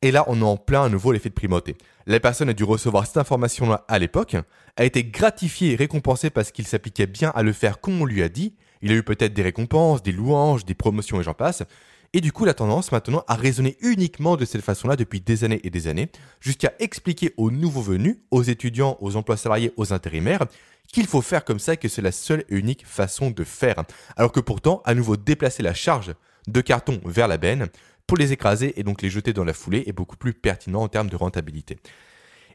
Et 0.00 0.12
là, 0.12 0.24
on 0.28 0.40
est 0.40 0.44
en 0.44 0.56
plein 0.56 0.84
à 0.84 0.88
nouveau 0.88 1.10
l'effet 1.10 1.28
de 1.28 1.34
primauté. 1.34 1.76
La 2.06 2.20
personne 2.20 2.48
a 2.48 2.52
dû 2.52 2.62
recevoir 2.62 3.04
cette 3.04 3.16
information-là 3.16 3.84
à 3.88 3.98
l'époque, 3.98 4.36
a 4.76 4.84
été 4.84 5.02
gratifiée 5.02 5.72
et 5.72 5.76
récompensée 5.76 6.30
parce 6.30 6.52
qu'il 6.52 6.68
s'appliquait 6.68 7.08
bien 7.08 7.32
à 7.34 7.42
le 7.42 7.52
faire 7.52 7.80
comme 7.80 8.00
on 8.00 8.04
lui 8.04 8.22
a 8.22 8.28
dit. 8.28 8.54
Il 8.80 8.92
a 8.92 8.94
eu 8.94 9.02
peut-être 9.02 9.34
des 9.34 9.42
récompenses, 9.42 10.04
des 10.04 10.12
louanges, 10.12 10.64
des 10.64 10.74
promotions 10.74 11.20
et 11.20 11.24
j'en 11.24 11.34
passe. 11.34 11.64
Et 12.12 12.20
du 12.20 12.30
coup, 12.30 12.44
la 12.44 12.54
tendance 12.54 12.92
maintenant 12.92 13.24
à 13.26 13.34
raisonner 13.34 13.76
uniquement 13.80 14.36
de 14.36 14.44
cette 14.44 14.62
façon-là 14.62 14.94
depuis 14.94 15.20
des 15.20 15.42
années 15.42 15.60
et 15.64 15.70
des 15.70 15.88
années, 15.88 16.10
jusqu'à 16.40 16.72
expliquer 16.78 17.34
aux 17.36 17.50
nouveaux 17.50 17.82
venus, 17.82 18.18
aux 18.30 18.44
étudiants, 18.44 18.96
aux 19.00 19.16
emplois 19.16 19.36
salariés, 19.36 19.72
aux 19.76 19.92
intérimaires, 19.92 20.46
qu'il 20.92 21.08
faut 21.08 21.20
faire 21.22 21.44
comme 21.44 21.58
ça, 21.58 21.76
que 21.76 21.88
c'est 21.88 22.02
la 22.02 22.12
seule 22.12 22.44
et 22.48 22.54
unique 22.54 22.86
façon 22.86 23.30
de 23.30 23.42
faire. 23.42 23.82
Alors 24.16 24.30
que 24.30 24.40
pourtant, 24.40 24.80
à 24.84 24.94
nouveau 24.94 25.16
déplacer 25.16 25.62
la 25.64 25.74
charge 25.74 26.14
de 26.46 26.60
carton 26.60 27.00
vers 27.04 27.28
la 27.28 27.36
benne 27.36 27.68
pour 28.08 28.16
les 28.16 28.32
écraser 28.32 28.80
et 28.80 28.82
donc 28.82 29.02
les 29.02 29.10
jeter 29.10 29.32
dans 29.32 29.44
la 29.44 29.52
foulée 29.52 29.84
est 29.86 29.92
beaucoup 29.92 30.16
plus 30.16 30.32
pertinent 30.32 30.82
en 30.82 30.88
termes 30.88 31.10
de 31.10 31.14
rentabilité. 31.14 31.78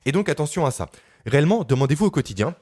Et 0.05 0.11
donc 0.11 0.27
attention 0.27 0.65
à 0.65 0.71
ça. 0.71 0.89
Réellement, 1.25 1.63
demandez-vous 1.63 2.07
au 2.07 2.11
quotidien, 2.11 2.55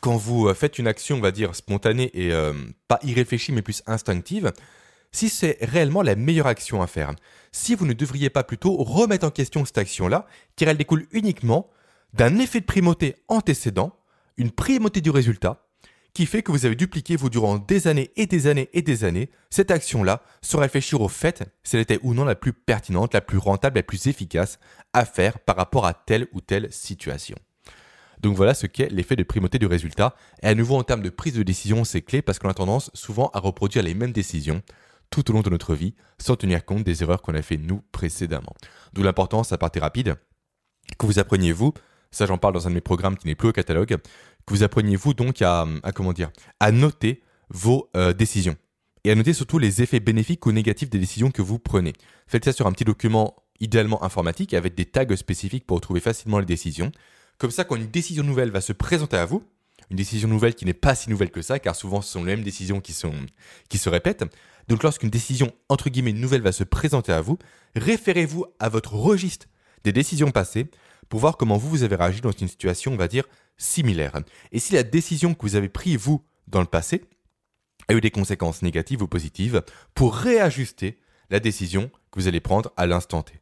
quand 0.00 0.16
vous 0.16 0.48
euh, 0.48 0.54
faites 0.54 0.78
une 0.78 0.88
action, 0.88 1.18
on 1.18 1.20
va 1.20 1.30
dire, 1.30 1.54
spontanée 1.54 2.10
et 2.14 2.32
euh, 2.32 2.54
pas 2.88 2.98
irréfléchie, 3.02 3.52
mais 3.52 3.62
plus 3.62 3.82
instinctive, 3.86 4.52
si 5.12 5.28
c'est 5.28 5.58
réellement 5.60 6.02
la 6.02 6.16
meilleure 6.16 6.46
action 6.46 6.82
à 6.82 6.86
faire. 6.86 7.12
Si 7.52 7.74
vous 7.74 7.86
ne 7.86 7.92
devriez 7.92 8.30
pas 8.30 8.42
plutôt 8.42 8.76
remettre 8.76 9.26
en 9.26 9.30
question 9.30 9.64
cette 9.64 9.78
action-là, 9.78 10.26
car 10.56 10.70
elle 10.70 10.76
découle 10.78 11.06
uniquement 11.12 11.70
d'un 12.14 12.38
effet 12.38 12.60
de 12.60 12.64
primauté 12.64 13.16
antécédent, 13.28 13.94
une 14.38 14.50
primauté 14.50 15.00
du 15.00 15.10
résultat, 15.10 15.67
qui 16.18 16.26
fait 16.26 16.42
que 16.42 16.50
vous 16.50 16.66
avez 16.66 16.74
dupliqué 16.74 17.14
vous 17.14 17.30
durant 17.30 17.58
des 17.58 17.86
années 17.86 18.10
et 18.16 18.26
des 18.26 18.48
années 18.48 18.70
et 18.72 18.82
des 18.82 19.04
années 19.04 19.30
cette 19.50 19.70
action-là 19.70 20.20
sans 20.42 20.58
réfléchir 20.58 21.00
au 21.00 21.06
fait 21.06 21.44
si 21.62 21.76
elle 21.76 21.82
était 21.82 22.00
ou 22.02 22.12
non 22.12 22.24
la 22.24 22.34
plus 22.34 22.52
pertinente, 22.52 23.14
la 23.14 23.20
plus 23.20 23.38
rentable, 23.38 23.76
la 23.76 23.84
plus 23.84 24.08
efficace 24.08 24.58
à 24.92 25.04
faire 25.04 25.38
par 25.38 25.54
rapport 25.54 25.86
à 25.86 25.94
telle 25.94 26.26
ou 26.32 26.40
telle 26.40 26.72
situation. 26.72 27.36
Donc 28.20 28.34
voilà 28.34 28.54
ce 28.54 28.66
qu'est 28.66 28.90
l'effet 28.90 29.14
de 29.14 29.22
primauté 29.22 29.60
du 29.60 29.66
résultat. 29.66 30.16
Et 30.42 30.48
à 30.48 30.56
nouveau 30.56 30.74
en 30.74 30.82
termes 30.82 31.02
de 31.02 31.08
prise 31.08 31.34
de 31.34 31.44
décision, 31.44 31.84
c'est 31.84 32.02
clé 32.02 32.20
parce 32.20 32.40
qu'on 32.40 32.48
a 32.48 32.54
tendance 32.54 32.90
souvent 32.94 33.30
à 33.32 33.38
reproduire 33.38 33.84
les 33.84 33.94
mêmes 33.94 34.10
décisions 34.10 34.60
tout 35.10 35.30
au 35.30 35.34
long 35.34 35.42
de 35.42 35.50
notre 35.50 35.76
vie 35.76 35.94
sans 36.18 36.34
tenir 36.34 36.64
compte 36.64 36.82
des 36.82 37.04
erreurs 37.04 37.22
qu'on 37.22 37.34
a 37.36 37.42
fait 37.42 37.58
nous 37.58 37.84
précédemment. 37.92 38.56
D'où 38.92 39.04
l'importance, 39.04 39.52
à 39.52 39.58
partir 39.58 39.82
rapide, 39.82 40.16
que 40.98 41.06
vous 41.06 41.20
appreniez 41.20 41.52
vous, 41.52 41.74
ça 42.10 42.26
j'en 42.26 42.38
parle 42.38 42.54
dans 42.54 42.66
un 42.66 42.70
de 42.70 42.74
mes 42.74 42.80
programmes 42.80 43.16
qui 43.16 43.26
n'est 43.28 43.34
plus 43.34 43.50
au 43.50 43.52
catalogue, 43.52 43.98
que 44.48 44.54
vous 44.54 44.62
appreniez 44.62 44.96
vous 44.96 45.14
donc 45.14 45.42
à, 45.42 45.66
à 46.60 46.72
noter 46.72 47.22
vos 47.50 47.88
euh, 47.96 48.12
décisions 48.12 48.56
et 49.04 49.10
à 49.10 49.14
noter 49.14 49.32
surtout 49.32 49.58
les 49.58 49.82
effets 49.82 50.00
bénéfiques 50.00 50.44
ou 50.46 50.52
négatifs 50.52 50.90
des 50.90 50.98
décisions 50.98 51.30
que 51.30 51.42
vous 51.42 51.58
prenez. 51.58 51.92
Faites 52.26 52.44
ça 52.44 52.52
sur 52.52 52.66
un 52.66 52.72
petit 52.72 52.84
document 52.84 53.36
idéalement 53.60 54.02
informatique 54.02 54.54
avec 54.54 54.74
des 54.74 54.86
tags 54.86 55.16
spécifiques 55.16 55.66
pour 55.66 55.80
trouver 55.80 56.00
facilement 56.00 56.38
les 56.38 56.46
décisions. 56.46 56.90
Comme 57.38 57.50
ça, 57.50 57.64
quand 57.64 57.76
une 57.76 57.86
décision 57.86 58.24
nouvelle 58.24 58.50
va 58.50 58.60
se 58.60 58.72
présenter 58.72 59.16
à 59.16 59.24
vous, 59.24 59.42
une 59.90 59.96
décision 59.96 60.28
nouvelle 60.28 60.54
qui 60.54 60.64
n'est 60.64 60.74
pas 60.74 60.94
si 60.94 61.08
nouvelle 61.10 61.30
que 61.30 61.42
ça, 61.42 61.58
car 61.58 61.76
souvent 61.76 62.02
ce 62.02 62.12
sont 62.12 62.24
les 62.24 62.36
mêmes 62.36 62.44
décisions 62.44 62.80
qui, 62.80 62.92
sont, 62.92 63.14
se 63.72 63.88
répètent. 63.88 64.24
Donc 64.68 64.82
lorsqu'une 64.82 65.10
décision 65.10 65.52
entre 65.68 65.88
guillemets 65.88 66.12
nouvelle 66.12 66.42
va 66.42 66.52
se 66.52 66.64
présenter 66.64 67.12
à 67.12 67.20
vous, 67.20 67.38
référez-vous 67.76 68.46
à 68.58 68.68
votre 68.68 68.94
registre 68.94 69.46
des 69.84 69.92
décisions 69.92 70.30
passées 70.30 70.66
pour 71.08 71.20
voir 71.20 71.36
comment 71.36 71.56
vous, 71.56 71.70
vous 71.70 71.82
avez 71.84 71.96
réagi 71.96 72.20
dans 72.20 72.32
une 72.32 72.48
situation, 72.48 72.92
on 72.92 72.96
va 72.96 73.08
dire, 73.08 73.24
similaire. 73.58 74.20
Et 74.52 74.58
si 74.58 74.74
la 74.74 74.82
décision 74.82 75.34
que 75.34 75.42
vous 75.42 75.56
avez 75.56 75.68
prise, 75.68 75.98
vous, 75.98 76.24
dans 76.46 76.60
le 76.60 76.66
passé, 76.66 77.04
a 77.88 77.94
eu 77.94 78.00
des 78.00 78.10
conséquences 78.10 78.62
négatives 78.62 79.02
ou 79.02 79.06
positives, 79.06 79.62
pour 79.94 80.14
réajuster 80.14 80.98
la 81.30 81.40
décision 81.40 81.90
que 82.10 82.20
vous 82.20 82.28
allez 82.28 82.40
prendre 82.40 82.72
à 82.76 82.86
l'instant 82.86 83.22
T. 83.22 83.34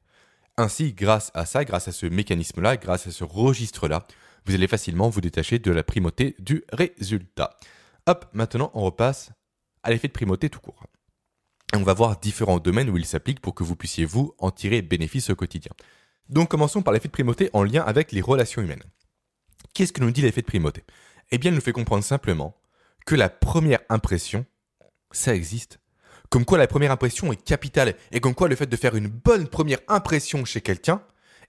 Ainsi, 0.56 0.92
grâce 0.92 1.30
à 1.34 1.44
ça, 1.44 1.64
grâce 1.64 1.88
à 1.88 1.92
ce 1.92 2.06
mécanisme-là, 2.06 2.76
grâce 2.76 3.06
à 3.06 3.10
ce 3.10 3.24
registre-là, 3.24 4.06
vous 4.46 4.54
allez 4.54 4.68
facilement 4.68 5.08
vous 5.08 5.20
détacher 5.20 5.58
de 5.58 5.70
la 5.70 5.82
primauté 5.82 6.36
du 6.38 6.64
résultat. 6.72 7.56
Hop, 8.06 8.26
maintenant 8.32 8.70
on 8.74 8.82
repasse 8.82 9.32
à 9.82 9.90
l'effet 9.90 10.08
de 10.08 10.12
primauté 10.12 10.48
tout 10.48 10.60
court. 10.60 10.84
on 11.74 11.82
va 11.82 11.94
voir 11.94 12.18
différents 12.18 12.58
domaines 12.58 12.88
où 12.88 12.96
il 12.96 13.04
s'applique 13.04 13.40
pour 13.40 13.54
que 13.54 13.64
vous 13.64 13.76
puissiez 13.76 14.04
vous 14.04 14.34
en 14.38 14.50
tirer 14.50 14.82
bénéfice 14.82 15.30
au 15.30 15.36
quotidien. 15.36 15.72
Donc 16.28 16.48
commençons 16.48 16.82
par 16.82 16.94
l'effet 16.94 17.08
de 17.08 17.12
primauté 17.12 17.50
en 17.52 17.64
lien 17.64 17.82
avec 17.82 18.12
les 18.12 18.20
relations 18.20 18.62
humaines. 18.62 18.82
Qu'est-ce 19.74 19.92
que 19.92 20.00
nous 20.00 20.10
dit 20.10 20.22
l'effet 20.22 20.42
de 20.42 20.46
primauté? 20.46 20.84
Eh 21.30 21.38
bien, 21.38 21.50
il 21.50 21.54
nous 21.54 21.60
fait 21.60 21.72
comprendre 21.72 22.04
simplement 22.04 22.56
que 23.04 23.14
la 23.14 23.28
première 23.28 23.80
impression, 23.88 24.44
ça 25.10 25.34
existe. 25.34 25.78
Comme 26.30 26.44
quoi 26.44 26.58
la 26.58 26.66
première 26.66 26.92
impression 26.92 27.32
est 27.32 27.42
capitale 27.42 27.94
et 28.10 28.20
comme 28.20 28.34
quoi 28.34 28.48
le 28.48 28.56
fait 28.56 28.66
de 28.66 28.76
faire 28.76 28.96
une 28.96 29.08
bonne 29.08 29.48
première 29.48 29.78
impression 29.88 30.44
chez 30.44 30.60
quelqu'un 30.60 31.02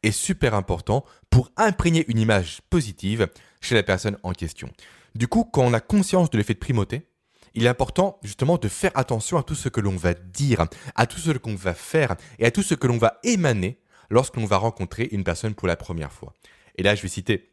est 0.03 0.11
super 0.11 0.53
important 0.53 1.03
pour 1.29 1.51
imprégner 1.57 2.05
une 2.09 2.19
image 2.19 2.61
positive 2.69 3.27
chez 3.61 3.75
la 3.75 3.83
personne 3.83 4.17
en 4.23 4.33
question. 4.33 4.69
Du 5.15 5.27
coup, 5.27 5.43
quand 5.43 5.63
on 5.63 5.73
a 5.73 5.79
conscience 5.79 6.29
de 6.29 6.37
l'effet 6.37 6.53
de 6.53 6.59
primauté, 6.59 7.07
il 7.55 7.65
est 7.65 7.69
important 7.69 8.19
justement 8.21 8.57
de 8.57 8.67
faire 8.67 8.91
attention 8.93 9.37
à 9.37 9.43
tout 9.43 9.55
ce 9.55 9.69
que 9.69 9.81
l'on 9.81 9.95
va 9.95 10.13
dire, 10.13 10.65
à 10.93 11.07
tout 11.07 11.17
ce 11.17 11.31
qu'on 11.31 11.55
va 11.55 11.73
faire 11.73 12.15
et 12.37 12.45
à 12.45 12.51
tout 12.51 12.61
ce 12.61 12.75
que 12.75 12.85
l'on 12.85 12.99
va 12.99 13.19
émaner 13.23 13.79
lorsqu'on 14.11 14.45
va 14.45 14.57
rencontrer 14.57 15.09
une 15.11 15.23
personne 15.23 15.55
pour 15.55 15.67
la 15.67 15.75
première 15.75 16.11
fois. 16.11 16.33
Et 16.75 16.83
là, 16.83 16.93
je 16.93 17.01
vais 17.01 17.07
citer 17.07 17.49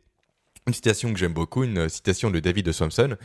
une 0.66 0.74
citation 0.74 1.12
que 1.12 1.18
j'aime 1.18 1.32
beaucoup, 1.32 1.64
une 1.64 1.88
citation 1.88 2.30
de 2.30 2.40
David 2.40 2.72
Thompson, 2.74 3.16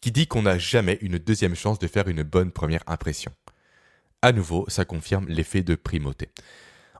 qui 0.00 0.12
dit 0.12 0.26
qu'on 0.26 0.42
n'a 0.42 0.58
jamais 0.58 0.98
une 1.00 1.18
deuxième 1.18 1.54
chance 1.54 1.78
de 1.78 1.86
faire 1.86 2.08
une 2.08 2.22
bonne 2.22 2.50
première 2.50 2.82
impression. 2.86 3.32
À 4.22 4.32
nouveau, 4.32 4.64
ça 4.68 4.84
confirme 4.84 5.26
l'effet 5.28 5.62
de 5.62 5.74
primauté. 5.74 6.28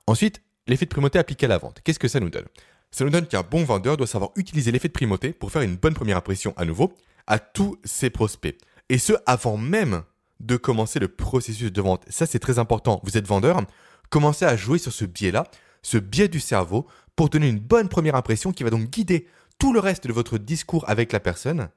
Ensuite, 0.07 0.41
l'effet 0.67 0.85
de 0.85 0.89
primauté 0.89 1.19
appliqué 1.19 1.45
à 1.45 1.49
la 1.49 1.57
vente. 1.57 1.81
Qu'est-ce 1.83 1.99
que 1.99 2.07
ça 2.07 2.19
nous 2.19 2.29
donne? 2.29 2.45
Ça 2.91 3.03
nous 3.03 3.11
donne 3.11 3.27
qu'un 3.27 3.43
bon 3.43 3.63
vendeur 3.63 3.97
doit 3.97 4.07
savoir 4.07 4.31
utiliser 4.35 4.71
l'effet 4.71 4.87
de 4.87 4.93
primauté 4.93 5.33
pour 5.33 5.51
faire 5.51 5.61
une 5.61 5.75
bonne 5.75 5.93
première 5.93 6.17
impression 6.17 6.53
à 6.57 6.65
nouveau 6.65 6.93
à 7.27 7.39
tous 7.39 7.77
ses 7.83 8.09
prospects. 8.09 8.57
Et 8.87 8.97
ce, 8.97 9.13
avant 9.25 9.57
même 9.57 10.03
de 10.39 10.57
commencer 10.57 10.99
le 10.99 11.09
processus 11.09 11.71
de 11.71 11.81
vente. 11.81 12.03
Ça, 12.09 12.25
c'est 12.25 12.39
très 12.39 12.57
important. 12.57 13.01
Vous 13.03 13.17
êtes 13.17 13.27
vendeur, 13.27 13.61
commencez 14.09 14.45
à 14.45 14.55
jouer 14.55 14.79
sur 14.79 14.93
ce 14.93 15.05
biais-là 15.05 15.43
ce 15.81 15.97
biais 15.97 16.27
du 16.27 16.39
cerveau 16.39 16.87
pour 17.15 17.29
donner 17.29 17.49
une 17.49 17.59
bonne 17.59 17.89
première 17.89 18.15
impression 18.15 18.51
qui 18.51 18.63
va 18.63 18.69
donc 18.69 18.89
guider 18.89 19.27
tout 19.59 19.73
le 19.73 19.79
reste 19.79 20.07
de 20.07 20.13
votre 20.13 20.37
discours 20.37 20.83
avec 20.87 21.11
la 21.11 21.19
personne 21.19 21.69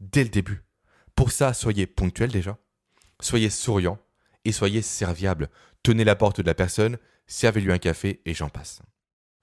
dès 0.00 0.24
le 0.24 0.28
début. 0.28 0.62
Pour 1.14 1.30
ça, 1.30 1.54
soyez 1.54 1.86
ponctuel 1.86 2.30
déjà, 2.30 2.58
soyez 3.20 3.50
souriant 3.50 3.98
et 4.44 4.52
soyez 4.52 4.82
serviable. 4.82 5.48
Tenez 5.82 6.04
la 6.04 6.16
porte 6.16 6.40
de 6.40 6.46
la 6.46 6.54
personne, 6.54 6.98
servez-lui 7.26 7.72
un 7.72 7.78
café 7.78 8.20
et 8.26 8.34
j'en 8.34 8.48
passe. 8.48 8.82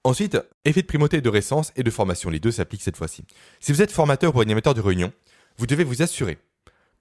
Ensuite, 0.03 0.38
effet 0.65 0.81
de 0.81 0.88
primauté 0.88 1.21
de 1.21 1.29
récence 1.29 1.71
et 1.75 1.84
de 1.84 1.91
formation. 1.91 2.29
Les 2.29 2.39
deux 2.39 2.51
s'appliquent 2.51 2.81
cette 2.81 2.97
fois-ci. 2.97 3.23
Si 3.60 3.71
vous 3.71 3.81
êtes 3.81 3.91
formateur 3.91 4.36
ou 4.36 4.41
animateur 4.41 4.73
de 4.73 4.81
réunion, 4.81 5.13
vous 5.57 5.67
devez 5.67 5.84
vous 5.84 6.01
assurer 6.01 6.39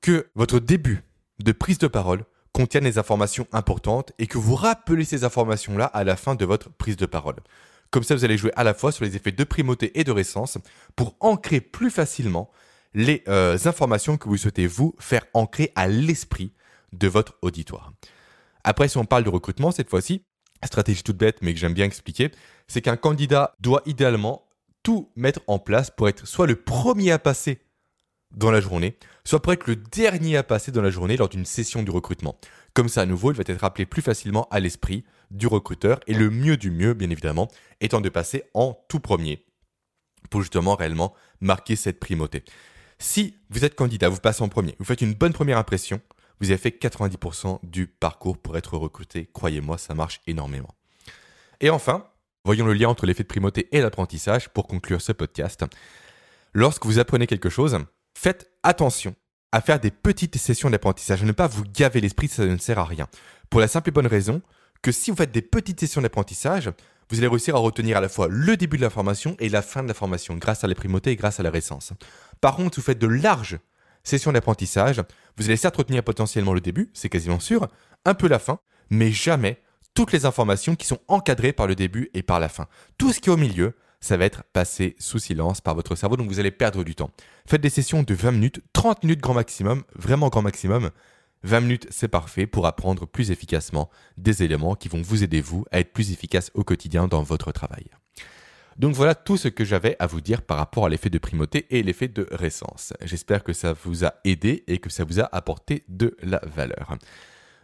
que 0.01 0.29
votre 0.35 0.61
début 0.61 1.03
de 1.43 1.53
prise 1.53 1.79
de 1.79 1.87
parole 1.87 2.25
contiennent 2.53 2.85
des 2.85 2.99
informations 2.99 3.47
importantes 3.53 4.13
et 4.19 4.27
que 4.27 4.39
vous 4.39 4.55
rappelez 4.55 5.05
ces 5.05 5.25
informations-là 5.25 5.87
à 5.87 6.05
la 6.05 6.17
fin 6.17 6.35
de 6.35 6.45
votre 6.45 6.71
prise 6.71 6.97
de 6.97 7.07
parole. 7.07 7.37
Comme 7.91 8.03
ça, 8.05 8.15
vous 8.15 8.25
allez 8.25 8.39
jouer 8.39 8.53
à 8.57 8.65
la 8.65 8.75
fois 8.75 8.93
sur 8.93 9.05
les 9.05 9.17
effets 9.17 9.33
de 9.33 9.45
primauté 9.45 9.99
et 9.99 10.05
de 10.05 10.13
récence 10.13 10.59
pour 10.95 11.17
ancrer 11.21 11.61
plus 11.61 11.91
facilement 11.91 12.51
les 12.95 13.23
euh, 13.29 13.59
informations 13.65 14.17
que 14.17 14.29
vous 14.29 14.37
souhaitez 14.37 14.67
vous 14.67 14.95
faire 14.99 15.25
ancrer 15.35 15.73
à 15.75 15.89
l'esprit 15.89 16.53
de 16.93 17.09
votre 17.09 17.35
auditoire. 17.43 17.93
Après, 18.65 18.89
si 18.89 18.99
on 18.99 19.05
parle 19.05 19.25
de 19.25 19.31
recrutement, 19.31 19.71
cette 19.71 19.89
fois-ci, 19.89 20.25
stratégie 20.65 21.03
toute 21.03 21.17
bête, 21.17 21.39
mais 21.43 21.55
que 21.55 21.61
j'aime 21.61 21.75
bien 21.75 21.85
expliquer, 21.85 22.31
c'est 22.69 22.83
qu'un 22.83 22.97
candidat 22.97 23.55
doit 23.61 23.83
idéalement 23.87 24.47
tout 24.83 25.11
mettre 25.17 25.41
en 25.47 25.59
place 25.59 25.91
pour 25.91 26.09
être 26.09 26.27
soit 26.27 26.47
le 26.47 26.57
premier 26.57 27.13
à 27.13 27.19
passer 27.19 27.63
dans 28.33 28.51
la 28.51 28.61
journée, 28.61 28.97
soit 29.25 29.43
pour 29.43 29.53
être 29.53 29.67
le 29.67 29.77
dernier 29.77 30.37
à 30.37 30.43
passer 30.43 30.71
dans 30.71 30.83
la 30.83 30.91
journée 30.91 31.17
lors 31.17 31.29
d'une 31.29 31.45
session 31.45 31.83
du 31.83 31.91
recrutement. 31.91 32.37
Comme 32.75 32.89
ça, 32.89 33.03
à 33.03 33.07
nouveau, 33.07 33.33
il 33.33 33.37
va 33.37 33.43
être 33.47 33.61
rappelé 33.61 33.87
plus 33.87 34.03
facilement 34.03 34.47
à 34.51 34.61
l'esprit 34.61 35.05
du 35.31 35.47
recruteur 35.47 36.01
et 36.07 36.15
le 36.15 36.31
mieux 36.31 36.57
du 36.57 36.71
mieux, 36.71 36.95
bien 36.95 37.11
évidemment, 37.11 37.49
étant 37.81 38.01
de 38.01 38.09
passer 38.09 38.45
en 38.55 38.79
tout 38.89 39.01
premier 39.01 39.45
pour 40.31 40.43
justement 40.43 40.75
réellement 40.77 41.15
marquer 41.41 41.77
cette 41.77 41.99
primauté. 41.99 42.45
Si 42.99 43.37
vous 43.49 43.65
êtes 43.65 43.75
candidat, 43.75 44.09
vous 44.09 44.21
passez 44.21 44.43
en 44.43 44.49
premier, 44.49 44.77
vous 44.79 44.85
faites 44.85 45.01
une 45.01 45.15
bonne 45.15 45.33
première 45.33 45.59
impression, 45.59 46.01
vous 46.41 46.51
avez 46.51 46.59
fait 46.59 46.71
90% 46.71 47.61
du 47.63 47.87
parcours 47.87 48.39
pour 48.39 48.57
être 48.57 48.77
recruté. 48.77 49.29
Croyez-moi, 49.33 49.79
ça 49.79 49.95
marche 49.95 50.21
énormément. 50.27 50.75
Et 51.61 51.71
enfin, 51.71 52.07
voyons 52.45 52.67
le 52.67 52.73
lien 52.73 52.89
entre 52.89 53.07
l'effet 53.07 53.23
de 53.23 53.29
primauté 53.29 53.69
et 53.73 53.81
l'apprentissage 53.81 54.49
pour 54.49 54.67
conclure 54.67 55.01
ce 55.01 55.13
podcast. 55.13 55.65
Lorsque 56.53 56.87
vous 56.87 56.99
apprenez 56.99 57.27
quelque 57.27 57.51
chose, 57.51 57.79
faites 58.17 58.51
attention 58.63 59.15
à 59.53 59.61
faire 59.61 59.81
des 59.81 59.91
petites 59.91 60.37
sessions 60.37 60.71
d'apprentissage, 60.71 61.23
ne 61.25 61.33
pas 61.33 61.47
vous 61.47 61.65
gaver 61.65 62.01
l'esprit, 62.01 62.29
ça 62.29 62.45
ne 62.45 62.57
sert 62.57 62.79
à 62.79 62.85
rien. 62.85 63.09
Pour 63.49 63.61
la 63.61 63.69
simple 63.69 63.89
et 63.89 63.93
bonne 63.93 64.07
raison 64.07 64.43
que 64.83 64.93
si 64.93 65.11
vous 65.11 65.17
faites 65.17 65.33
des 65.33 65.43
petites 65.43 65.81
sessions 65.81 66.01
d'apprentissage, 66.01 66.71
vous 67.11 67.19
allez 67.19 67.27
réussir 67.27 67.57
à 67.57 67.59
retenir 67.59 67.97
à 67.97 68.01
la 68.01 68.09
fois 68.09 68.29
le 68.31 68.57
début 68.57 68.77
de 68.77 68.83
la 68.83 68.91
formation 68.91 69.37
et 69.41 69.49
la 69.49 69.63
fin 69.63 69.83
de 69.83 69.89
la 69.89 69.95
formation 69.95 70.37
grâce 70.37 70.63
à 70.63 70.69
la 70.69 70.75
primauté 70.75 71.11
et 71.11 71.17
grâce 71.17 71.41
à 71.41 71.43
la 71.43 71.51
récence. 71.51 71.93
Par 72.41 72.57
contre, 72.57 72.77
si 72.77 72.81
vous 72.81 72.87
faites 72.87 73.01
de 73.01 73.09
larges 73.09 73.59
sessions 74.05 74.33
d'apprentissage, 74.33 75.03
vous 75.37 75.47
allez 75.47 75.57
certes 75.57 75.77
retenir 75.77 76.05
potentiellement 76.05 76.55
le 76.55 76.61
début, 76.61 76.91
c'est 76.95 77.09
quasiment 77.09 77.41
sûr, 77.41 77.69
un 78.05 78.15
peu 78.15 78.29
la 78.29 78.39
fin, 78.39 78.61
mais 78.89 79.11
jamais 79.11 79.61
toutes 79.95 80.13
les 80.13 80.25
informations 80.25 80.77
qui 80.77 80.87
sont 80.87 81.01
encadrées 81.09 81.53
par 81.53 81.67
le 81.67 81.75
début 81.75 82.11
et 82.15 82.23
par 82.23 82.41
la 82.41 82.49
fin. 82.49 82.67
Tout 82.97 83.13
ce 83.13 83.21
qui 83.21 83.29
est 83.29 83.33
au 83.33 83.37
milieu, 83.37 83.75
ça 84.01 84.17
va 84.17 84.25
être 84.25 84.45
passé 84.53 84.97
sous 84.99 85.19
silence 85.19 85.61
par 85.61 85.75
votre 85.75 85.95
cerveau, 85.95 86.17
donc 86.17 86.29
vous 86.29 86.41
allez 86.41 86.51
perdre 86.51 86.85
du 86.85 86.95
temps. 86.95 87.11
Faites 87.47 87.61
des 87.61 87.71
sessions 87.71 88.03
de 88.03 88.15
20 88.15 88.33
minutes, 88.33 88.61
30 88.73 89.05
minutes 89.05 89.21
grand 89.21 89.35
maximum, 89.35 89.83
vraiment 89.95 90.29
grand 90.29 90.43
maximum. 90.43 90.91
20 91.43 91.61
minutes, 91.61 91.87
c'est 91.91 92.09
parfait 92.09 92.47
pour 92.47 92.67
apprendre 92.67 93.07
plus 93.07 93.31
efficacement 93.31 93.91
des 94.17 94.43
éléments 94.43 94.75
qui 94.75 94.89
vont 94.89 95.01
vous 95.01 95.23
aider, 95.23 95.41
vous, 95.41 95.65
à 95.71 95.81
être 95.81 95.93
plus 95.93 96.13
efficace 96.13 96.51
au 96.55 96.65
quotidien 96.65 97.09
dans 97.09 97.23
votre 97.23 97.53
travail. 97.53 97.87
Donc 98.79 98.95
voilà 98.95 99.15
tout 99.15 99.37
ce 99.37 99.49
que 99.49 99.65
j'avais 99.65 99.97
à 99.99 100.07
vous 100.07 100.23
dire 100.23 100.43
par 100.43 100.57
rapport 100.57 100.87
à 100.87 100.89
l'effet 100.89 101.11
de 101.11 101.19
primauté 101.19 101.67
et 101.71 101.83
l'effet 101.83 102.09
de 102.09 102.27
récence. 102.31 102.95
J'espère 103.03 103.45
que 103.45 103.53
ça 103.53 103.75
vous 103.75 104.05
a 104.05 104.15
aidé 104.25 104.65
et 104.69 104.79
que 104.79 104.89
ça 104.89 105.05
vous 105.05 105.21
a 105.21 105.29
apporté 105.33 105.85
de 105.89 106.17
la 106.23 106.41
valeur. 106.47 106.97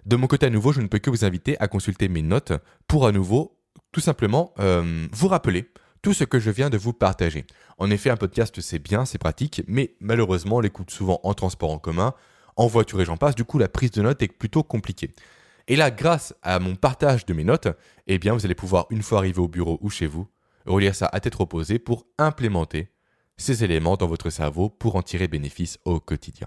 De 0.05 0.16
mon 0.16 0.27
côté 0.27 0.46
à 0.46 0.51
nouveau, 0.51 0.72
je 0.72 0.81
ne 0.81 0.88
peux 0.88 0.99
que 0.99 1.11
vous 1.11 1.25
inviter 1.25 1.59
à 1.59 1.68
consulter 1.68 2.09
mes 2.09 2.22
notes 2.22 2.53
pour 2.87 3.07
à 3.07 3.12
nouveau 3.12 3.59
tout 3.92 4.01
simplement 4.01 4.53
euh, 4.59 5.07
vous 5.12 5.29
rappeler 5.29 5.70
tout 6.07 6.14
ce 6.14 6.23
que 6.23 6.38
je 6.38 6.53
viens 6.53 6.71
de 6.71 6.79
vous 6.79 6.92
partager. 6.92 7.47
En 7.79 7.90
effet, 7.90 8.11
un 8.11 8.16
podcast, 8.16 8.61
c'est 8.61 8.79
bien, 8.79 9.05
c'est 9.05 9.19
pratique, 9.19 9.64
mais 9.66 9.97
malheureusement, 9.99 10.59
on 10.59 10.61
l'écoute 10.61 10.92
souvent 10.92 11.19
en 11.25 11.35
transport 11.35 11.73
en 11.73 11.81
commun, 11.81 12.14
en 12.55 12.69
voiture 12.69 13.01
et 13.01 13.05
j'en 13.05 13.16
passe, 13.16 13.35
du 13.35 13.42
coup, 13.42 13.59
la 13.59 13.66
prise 13.66 13.90
de 13.90 14.03
notes 14.03 14.23
est 14.23 14.29
plutôt 14.29 14.62
compliquée. 14.62 15.11
Et 15.66 15.75
là, 15.75 15.90
grâce 15.90 16.33
à 16.45 16.61
mon 16.61 16.77
partage 16.77 17.27
de 17.27 17.35
mes 17.35 17.42
notes, 17.42 17.66
eh 18.07 18.21
bien, 18.21 18.35
vous 18.35 18.45
allez 18.45 18.55
pouvoir, 18.55 18.87
une 18.90 19.03
fois 19.03 19.19
arrivé 19.19 19.40
au 19.40 19.49
bureau 19.49 19.81
ou 19.83 19.90
chez 19.90 20.07
vous, 20.07 20.29
relire 20.64 20.95
ça 20.95 21.11
à 21.12 21.19
tête 21.19 21.35
reposée 21.35 21.81
pour 21.81 22.07
implémenter 22.19 22.88
ces 23.37 23.64
éléments 23.64 23.97
dans 23.97 24.07
votre 24.07 24.31
cerveau 24.31 24.69
pour 24.69 24.95
en 24.95 25.03
tirer 25.03 25.27
bénéfice 25.27 25.81
au 25.85 25.99
quotidien. 25.99 26.47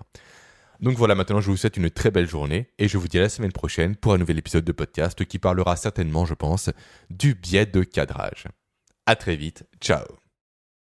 Donc 0.80 0.98
voilà, 0.98 1.16
maintenant 1.16 1.42
je 1.42 1.52
vous 1.52 1.58
souhaite 1.58 1.76
une 1.76 1.90
très 1.90 2.12
belle 2.12 2.30
journée 2.30 2.70
et 2.78 2.88
je 2.88 2.98
vous 2.98 3.10
dis 3.10 3.18
à 3.18 3.24
la 3.24 3.28
semaine 3.28 3.52
prochaine 3.52 3.98
pour 3.98 4.14
un 4.14 4.18
nouvel 4.20 4.38
épisode 4.38 4.64
de 4.64 4.72
podcast 4.72 5.26
qui 5.26 5.38
parlera 5.38 5.76
certainement, 5.76 6.26
je 6.26 6.34
pense, 6.34 6.70
du 7.10 7.36
biais 7.36 7.66
de 7.66 7.84
cadrage. 7.84 8.46
À 9.10 9.16
très 9.16 9.36
vite. 9.36 9.64
Ciao. 9.82 10.19